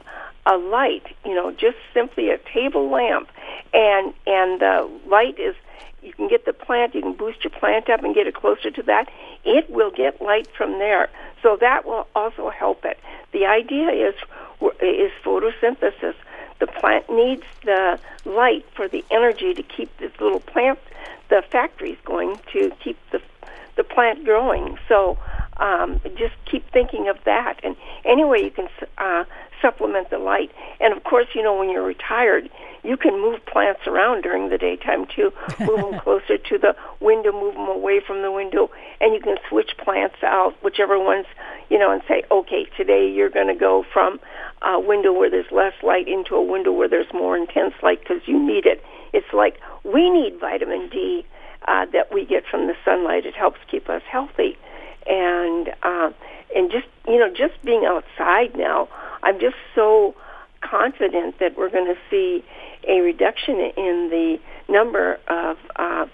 a 0.49 0.57
light, 0.57 1.03
you 1.23 1.35
know, 1.35 1.51
just 1.51 1.77
simply 1.93 2.31
a 2.31 2.39
table 2.53 2.89
lamp, 2.89 3.29
and 3.73 4.13
and 4.25 4.59
the 4.59 4.89
light 5.07 5.39
is 5.39 5.55
you 6.01 6.13
can 6.13 6.27
get 6.27 6.45
the 6.45 6.53
plant, 6.53 6.95
you 6.95 7.01
can 7.01 7.13
boost 7.13 7.43
your 7.43 7.51
plant 7.51 7.89
up 7.89 8.03
and 8.03 8.15
get 8.15 8.25
it 8.25 8.33
closer 8.33 8.71
to 8.71 8.83
that. 8.83 9.09
It 9.45 9.69
will 9.69 9.91
get 9.91 10.21
light 10.21 10.47
from 10.57 10.79
there, 10.79 11.09
so 11.43 11.57
that 11.61 11.85
will 11.85 12.07
also 12.15 12.49
help 12.49 12.83
it. 12.83 12.99
The 13.31 13.45
idea 13.45 13.89
is 13.91 14.15
is 14.81 15.11
photosynthesis. 15.23 16.15
The 16.59 16.67
plant 16.67 17.09
needs 17.09 17.43
the 17.63 17.99
light 18.25 18.65
for 18.75 18.87
the 18.87 19.05
energy 19.11 19.53
to 19.53 19.63
keep 19.63 19.95
this 19.97 20.11
little 20.19 20.41
plant, 20.41 20.79
the 21.29 21.43
factories 21.51 21.97
going 22.03 22.39
to 22.53 22.71
keep 22.83 22.97
the 23.11 23.21
the 23.75 23.83
plant 23.83 24.25
growing. 24.25 24.77
So 24.89 25.17
um, 25.57 26.01
just 26.17 26.35
keep 26.45 26.69
thinking 26.71 27.07
of 27.07 27.17
that. 27.25 27.59
And 27.63 27.75
anyway, 28.03 28.43
you 28.43 28.51
can 28.51 28.67
uh, 28.97 29.23
supplement 29.61 30.09
the 30.09 30.19
light. 30.19 30.51
And 30.79 30.95
of 30.95 31.03
course, 31.03 31.27
you 31.33 31.43
know, 31.43 31.57
when 31.57 31.69
you're 31.69 31.85
retired, 31.85 32.49
you 32.83 32.97
can 32.97 33.19
move 33.19 33.45
plants 33.45 33.81
around 33.87 34.21
during 34.21 34.49
the 34.49 34.57
daytime 34.57 35.05
too. 35.13 35.31
Move 35.59 35.91
them 35.91 35.99
closer 35.99 36.37
to 36.37 36.57
the 36.57 36.75
window, 37.01 37.31
move 37.31 37.55
them 37.55 37.67
away 37.67 37.99
from 38.05 38.21
the 38.21 38.31
window, 38.31 38.71
and 39.01 39.13
you 39.13 39.19
can 39.19 39.37
switch 39.49 39.71
plants 39.77 40.15
out, 40.23 40.55
whichever 40.63 40.97
ones, 40.97 41.25
you 41.69 41.77
know, 41.77 41.91
and 41.91 42.01
say, 42.07 42.23
okay, 42.31 42.65
today 42.77 43.11
you're 43.11 43.29
going 43.29 43.47
to 43.47 43.55
go 43.55 43.83
from 43.91 44.19
a 44.61 44.79
window 44.79 45.11
where 45.11 45.29
there's 45.29 45.51
less 45.51 45.73
light 45.83 46.07
into 46.07 46.35
a 46.35 46.43
window 46.43 46.71
where 46.71 46.87
there's 46.87 47.11
more 47.13 47.37
intense 47.37 47.73
light 47.81 47.99
because 47.99 48.21
you 48.25 48.39
need 48.39 48.65
it. 48.65 48.83
It's 49.13 49.33
like 49.33 49.59
we 49.83 50.09
need 50.09 50.39
vitamin 50.39 50.89
D 50.89 51.25
uh, 51.67 51.85
that 51.93 52.13
we 52.13 52.25
get 52.25 52.43
from 52.49 52.67
the 52.67 52.75
sunlight. 52.85 53.25
It 53.25 53.35
helps 53.35 53.59
keep 53.69 53.89
us 53.89 54.01
healthy, 54.09 54.57
and 55.07 55.69
uh, 55.83 56.11
and 56.55 56.71
just 56.71 56.87
you 57.07 57.19
know 57.19 57.29
just 57.29 57.61
being 57.63 57.85
outside 57.85 58.55
now, 58.55 58.88
I'm 59.29 59.39
just 59.39 59.57
so 59.75 60.15
confident 60.61 61.37
that 61.39 61.55
we're 61.55 61.69
going 61.69 61.85
to 61.85 61.99
see 62.09 62.43
a 62.87 63.01
reduction 63.01 63.59
in 63.77 64.09
the 64.09 64.39
number 64.67 65.19
of 65.27 65.57
uh, 65.75 66.07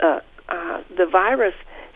uh, 0.00 0.20
uh, 0.48 0.82
the 0.96 1.04
virus 1.04 1.52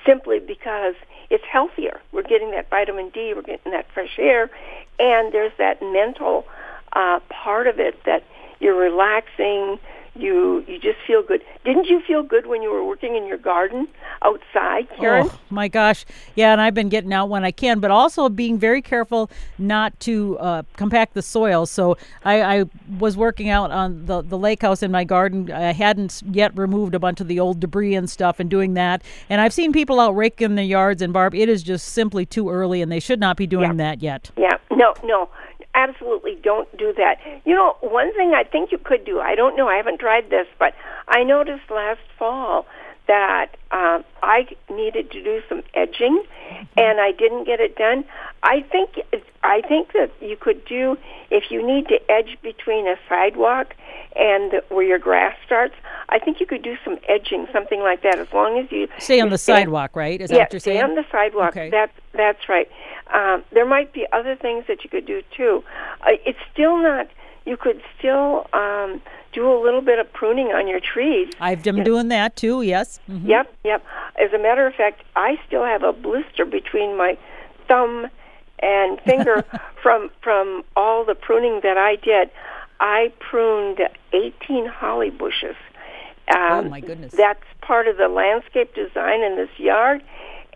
simply 0.07 0.39
because 0.39 0.95
it's 1.31 1.45
healthier. 1.51 1.99
We're 2.13 2.25
getting 2.25 2.51
that 2.51 2.69
vitamin 2.69 3.09
D, 3.09 3.33
we're 3.35 3.41
getting 3.41 3.73
that 3.73 3.87
fresh 3.95 4.19
air, 4.19 4.51
and 4.99 5.33
there's 5.33 5.53
that 5.57 5.81
mental 5.81 6.45
uh, 6.93 7.21
part 7.31 7.67
of 7.67 7.81
it 7.81 7.95
that 8.05 8.23
you're 8.61 8.79
relaxing. 8.79 9.79
You 10.21 10.65
you 10.69 10.79
just 10.79 10.99
feel 11.07 11.23
good. 11.23 11.43
Didn't 11.65 11.87
you 11.87 12.01
feel 12.07 12.23
good 12.23 12.47
when 12.47 12.63
you 12.63 12.71
were 12.71 12.85
working 12.85 13.17
in 13.17 13.27
your 13.27 13.39
garden 13.39 13.89
outside, 14.23 14.89
Karen? 14.99 15.29
Oh 15.31 15.39
my 15.51 15.69
gosh, 15.69 16.05
yeah, 16.35 16.53
and 16.53 16.61
I've 16.61 16.75
been 16.75 16.89
getting 16.89 17.13
out 17.13 17.29
when 17.29 17.45
I 17.45 17.51
can, 17.51 17.81
but 17.81 17.91
also 17.91 18.29
being 18.29 18.59
very 18.59 18.83
careful 18.83 19.31
not 19.59 19.99
to 20.01 20.39
uh, 20.39 20.63
compact 20.77 21.15
the 21.15 21.23
soil. 21.23 21.67
So 21.67 21.97
I, 22.25 22.43
I 22.61 22.65
was 22.99 23.17
working 23.17 23.49
out 23.49 23.71
on 23.71 24.07
the 24.07 24.21
the 24.23 24.37
lake 24.39 24.63
house 24.63 24.83
in 24.83 24.91
my 24.91 25.05
garden. 25.05 25.51
I 25.51 25.73
hadn't 25.73 26.23
yet 26.31 26.57
removed 26.57 26.95
a 26.95 26.99
bunch 26.99 27.21
of 27.21 27.29
the 27.29 27.41
old 27.41 27.61
debris 27.61 27.95
and 27.95 28.09
stuff, 28.09 28.41
and 28.41 28.51
doing 28.51 28.75
that. 28.75 29.03
And 29.29 29.41
I've 29.41 29.53
seen 29.55 29.73
people 29.73 30.01
out 30.01 30.15
raking 30.17 30.55
their 30.55 30.65
yards. 30.65 31.01
And 31.03 31.13
Barb, 31.13 31.35
it 31.35 31.49
is 31.49 31.63
just 31.63 31.89
simply 31.91 32.27
too 32.27 32.51
early, 32.51 32.83
and 32.83 32.93
they 32.93 33.01
should 33.01 33.21
not 33.21 33.37
be 33.37 33.47
doing 33.47 33.71
Yeah. 33.79 33.85
that 33.85 34.03
yet. 34.03 34.31
Yeah, 34.37 34.59
no, 34.71 34.95
no. 35.03 35.29
Absolutely 35.75 36.39
don't 36.43 36.69
do 36.77 36.93
that. 36.97 37.17
You 37.45 37.55
know, 37.55 37.77
one 37.81 38.13
thing 38.15 38.33
I 38.35 38.45
think 38.45 38.73
you 38.73 38.79
could 38.79 39.05
do, 39.05 39.21
I 39.21 39.35
don't 39.35 39.57
know, 39.57 39.69
I 39.69 39.77
haven't 39.77 40.01
tried 40.01 40.31
this, 40.31 40.47
but 40.59 40.75
I 41.09 41.23
noticed 41.23 41.71
last 41.71 42.01
fall 42.19 42.67
that 43.11 43.57
um, 43.73 44.05
I 44.23 44.47
needed 44.71 45.11
to 45.11 45.21
do 45.21 45.43
some 45.49 45.65
edging, 45.75 46.23
and 46.77 47.01
I 47.01 47.11
didn't 47.11 47.43
get 47.45 47.59
it 47.59 47.75
done. 47.75 48.05
I 48.45 48.63
think 48.71 49.01
I 49.43 49.63
think 49.63 49.95
that 49.95 50.13
you 50.21 50.37
could 50.37 50.65
do 50.65 50.97
if 51.29 51.51
you 51.51 51.67
need 51.67 51.89
to 51.89 51.99
edge 52.09 52.39
between 52.41 52.87
a 52.87 52.95
sidewalk 53.09 53.75
and 54.15 54.53
the, 54.53 54.65
where 54.69 54.85
your 54.85 55.01
grass 55.01 55.37
starts. 55.45 55.75
I 56.09 56.21
think 56.21 56.39
you 56.39 56.47
could 56.47 56.63
do 56.63 56.77
some 56.85 56.99
edging, 57.09 57.49
something 57.53 57.81
like 57.81 58.03
that, 58.03 58.21
as 58.21 58.33
long 58.33 58.61
as 58.61 58.71
you 58.71 58.87
stay 59.01 59.21
on 59.21 59.31
the 59.31 59.39
stand- 59.39 59.63
sidewalk, 59.63 59.97
right? 59.97 60.21
Is 60.21 60.31
that 60.31 60.37
yeah, 60.37 60.43
what 60.45 60.53
you're 60.53 60.61
stay 60.61 60.81
on 60.81 60.95
the 60.95 61.05
sidewalk. 61.11 61.51
Okay. 61.51 61.69
That's 61.69 61.93
that's 62.13 62.49
right. 62.49 62.71
Um, 63.13 63.43
there 63.51 63.67
might 63.67 63.93
be 63.93 64.07
other 64.13 64.37
things 64.37 64.67
that 64.69 64.85
you 64.85 64.91
could 64.91 65.07
do 65.07 65.23
too. 65.37 65.65
Uh, 66.03 66.13
it's 66.25 66.39
still 66.53 66.81
not. 66.81 67.09
You 67.45 67.57
could 67.57 67.83
still 67.99 68.47
um, 68.53 69.03
do 69.33 69.51
a 69.53 69.59
little 69.63 69.81
bit 69.81 69.99
of 69.99 70.13
pruning 70.13 70.49
on 70.49 70.67
your 70.67 70.81
trees. 70.81 71.33
I've 71.41 71.63
been 71.63 71.83
doing 71.85 72.09
that 72.09 72.37
too. 72.37 72.63
Yes. 72.63 73.01
Mhm. 73.09 73.27
Yep, 73.29 73.55
yep. 73.65 73.85
As 74.17 74.33
a 74.33 74.39
matter 74.39 74.67
of 74.67 74.75
fact, 74.75 75.03
I 75.17 75.39
still 75.47 75.65
have 75.65 75.83
a 75.83 75.93
blister 75.93 76.45
between 76.45 76.97
my 76.97 77.17
thumb 77.69 78.09
and 78.61 79.01
finger 79.07 79.45
from 79.83 80.11
from 80.21 80.65
all 80.77 81.05
the 81.05 81.15
pruning 81.15 81.61
that 81.63 81.79
I 81.79 81.97
did. 81.97 82.31
I 82.81 83.13
pruned 83.21 83.81
18 84.13 84.67
holly 84.67 85.11
bushes. 85.11 85.57
Um, 86.35 86.39
Oh, 86.53 86.63
my 86.63 86.81
goodness. 86.81 87.13
That's 87.13 87.43
part 87.61 87.89
of 87.89 87.97
the 87.99 88.09
landscape 88.09 88.75
design 88.75 89.23
in 89.23 89.37
this 89.37 89.51
yard, 89.59 90.03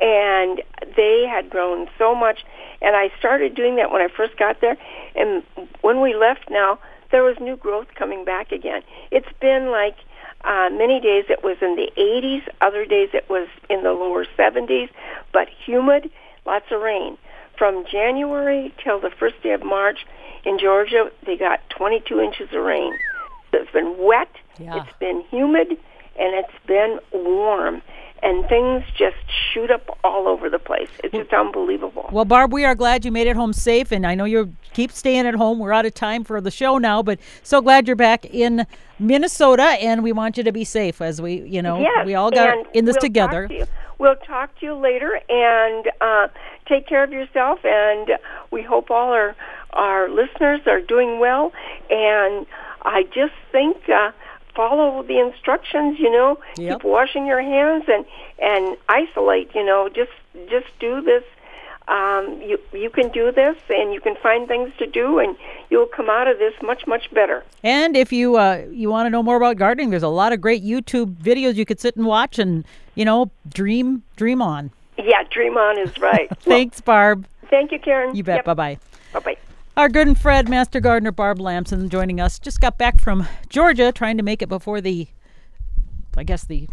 and 0.00 0.62
they 0.96 1.26
had 1.28 1.50
grown 1.50 1.88
so 1.98 2.14
much. 2.14 2.44
And 2.80 2.96
I 2.96 3.10
started 3.18 3.54
doing 3.54 3.76
that 3.76 3.90
when 3.90 4.00
I 4.02 4.08
first 4.08 4.36
got 4.36 4.60
there, 4.60 4.76
and 5.14 5.42
when 5.82 6.00
we 6.00 6.14
left 6.14 6.48
now, 6.50 6.78
there 7.14 7.22
was 7.22 7.36
new 7.40 7.54
growth 7.56 7.86
coming 7.94 8.24
back 8.24 8.50
again. 8.50 8.82
It's 9.12 9.28
been 9.40 9.70
like 9.70 9.94
uh, 10.42 10.68
many 10.72 10.98
days 10.98 11.26
it 11.28 11.44
was 11.44 11.56
in 11.62 11.76
the 11.76 11.88
80s, 11.96 12.42
other 12.60 12.84
days 12.84 13.10
it 13.14 13.30
was 13.30 13.46
in 13.70 13.84
the 13.84 13.92
lower 13.92 14.26
70s, 14.36 14.88
but 15.32 15.46
humid, 15.64 16.10
lots 16.44 16.64
of 16.72 16.80
rain. 16.80 17.16
From 17.56 17.84
January 17.88 18.74
till 18.82 18.98
the 19.00 19.10
first 19.10 19.40
day 19.44 19.52
of 19.52 19.62
March 19.64 20.04
in 20.44 20.58
Georgia, 20.58 21.08
they 21.24 21.36
got 21.36 21.60
22 21.70 22.18
inches 22.18 22.48
of 22.52 22.64
rain. 22.64 22.92
It's 23.52 23.70
been 23.70 23.94
wet, 23.96 24.32
Yeah. 24.58 24.82
it's 24.82 24.98
been 24.98 25.20
humid, 25.30 25.68
and 26.18 26.34
it's 26.34 26.58
been 26.66 26.98
warm. 27.12 27.80
And 28.24 28.48
things 28.48 28.82
just 28.96 29.16
shoot 29.52 29.70
up 29.70 29.98
all 30.02 30.26
over 30.26 30.48
the 30.48 30.58
place. 30.58 30.88
It's 31.04 31.14
just 31.14 31.32
unbelievable. 31.32 32.08
Well, 32.10 32.24
Barb, 32.24 32.54
we 32.54 32.64
are 32.64 32.74
glad 32.74 33.04
you 33.04 33.12
made 33.12 33.26
it 33.26 33.36
home 33.36 33.52
safe, 33.52 33.92
and 33.92 34.06
I 34.06 34.14
know 34.14 34.24
you 34.24 34.54
keep 34.72 34.90
staying 34.90 35.26
at 35.26 35.34
home. 35.34 35.58
We're 35.58 35.74
out 35.74 35.84
of 35.84 35.92
time 35.92 36.24
for 36.24 36.40
the 36.40 36.50
show 36.50 36.78
now, 36.78 37.02
but 37.02 37.20
so 37.42 37.60
glad 37.60 37.86
you're 37.86 37.96
back 37.96 38.24
in 38.24 38.66
Minnesota, 38.98 39.62
and 39.62 40.02
we 40.02 40.10
want 40.10 40.38
you 40.38 40.42
to 40.42 40.52
be 40.52 40.64
safe 40.64 41.02
as 41.02 41.20
we, 41.20 41.42
you 41.42 41.60
know, 41.60 41.80
Yes, 41.80 42.06
we 42.06 42.14
all 42.14 42.30
got 42.30 42.56
in 42.74 42.86
this 42.86 42.94
we'll 42.94 43.02
together. 43.02 43.42
Talk 43.42 43.50
to 43.50 43.56
you. 43.58 43.66
We'll 43.98 44.16
talk 44.16 44.58
to 44.60 44.66
you 44.66 44.74
later, 44.74 45.20
and 45.28 45.90
uh, 46.00 46.28
take 46.66 46.88
care 46.88 47.04
of 47.04 47.12
yourself. 47.12 47.60
And 47.62 48.08
we 48.50 48.62
hope 48.62 48.90
all 48.90 49.12
our 49.12 49.36
our 49.74 50.08
listeners 50.08 50.60
are 50.66 50.80
doing 50.80 51.18
well. 51.18 51.52
And 51.90 52.46
I 52.82 53.02
just 53.14 53.34
think 53.52 53.76
uh, 53.88 54.12
follow 54.54 55.02
the 55.02 55.18
instructions. 55.18 55.98
You 55.98 56.10
know, 56.10 56.38
Yep. 56.58 56.80
keep 56.80 56.84
washing 56.84 57.26
your 57.26 57.42
hands 57.42 57.84
and 57.88 58.04
and 58.40 58.76
isolate. 58.88 59.54
You 59.54 59.64
know, 59.64 59.88
just 59.88 60.12
just 60.48 60.66
do 60.80 61.00
this. 61.00 61.24
Um, 61.86 62.40
you 62.40 62.58
you 62.72 62.88
can 62.88 63.10
do 63.10 63.30
this, 63.30 63.56
and 63.68 63.92
you 63.92 64.00
can 64.00 64.16
find 64.16 64.48
things 64.48 64.72
to 64.78 64.86
do, 64.86 65.18
and 65.18 65.36
you'll 65.68 65.84
come 65.86 66.08
out 66.08 66.28
of 66.28 66.38
this 66.38 66.54
much 66.62 66.86
much 66.86 67.12
better. 67.12 67.44
And 67.62 67.94
if 67.94 68.10
you 68.10 68.36
uh, 68.36 68.64
you 68.70 68.88
want 68.88 69.04
to 69.06 69.10
know 69.10 69.22
more 69.22 69.36
about 69.36 69.58
gardening, 69.58 69.90
there's 69.90 70.02
a 70.02 70.08
lot 70.08 70.32
of 70.32 70.40
great 70.40 70.64
YouTube 70.64 71.14
videos 71.16 71.56
you 71.56 71.66
could 71.66 71.78
sit 71.80 71.94
and 71.96 72.06
watch, 72.06 72.38
and 72.38 72.64
you 72.94 73.04
know, 73.04 73.30
dream 73.52 74.02
dream 74.16 74.40
on. 74.40 74.70
Yeah, 74.96 75.24
dream 75.30 75.58
on 75.58 75.78
is 75.78 75.98
right. 75.98 76.30
Thanks, 76.40 76.80
Barb. 76.80 77.26
thank 77.50 77.70
you, 77.70 77.78
Karen. 77.78 78.14
You 78.16 78.22
bet. 78.24 78.46
Bye 78.46 78.54
bye. 78.54 78.78
Bye 79.12 79.20
bye. 79.20 79.36
Our 79.76 79.88
good 79.88 80.16
Fred, 80.18 80.48
Master 80.48 80.78
Gardener 80.78 81.10
Barb 81.10 81.40
Lamson, 81.40 81.88
joining 81.88 82.20
us. 82.20 82.38
Just 82.38 82.60
got 82.60 82.78
back 82.78 83.00
from 83.00 83.26
Georgia, 83.48 83.90
trying 83.90 84.16
to 84.18 84.22
make 84.22 84.40
it 84.40 84.48
before 84.48 84.80
the, 84.80 85.08
I 86.16 86.22
guess 86.22 86.44
the 86.44 86.68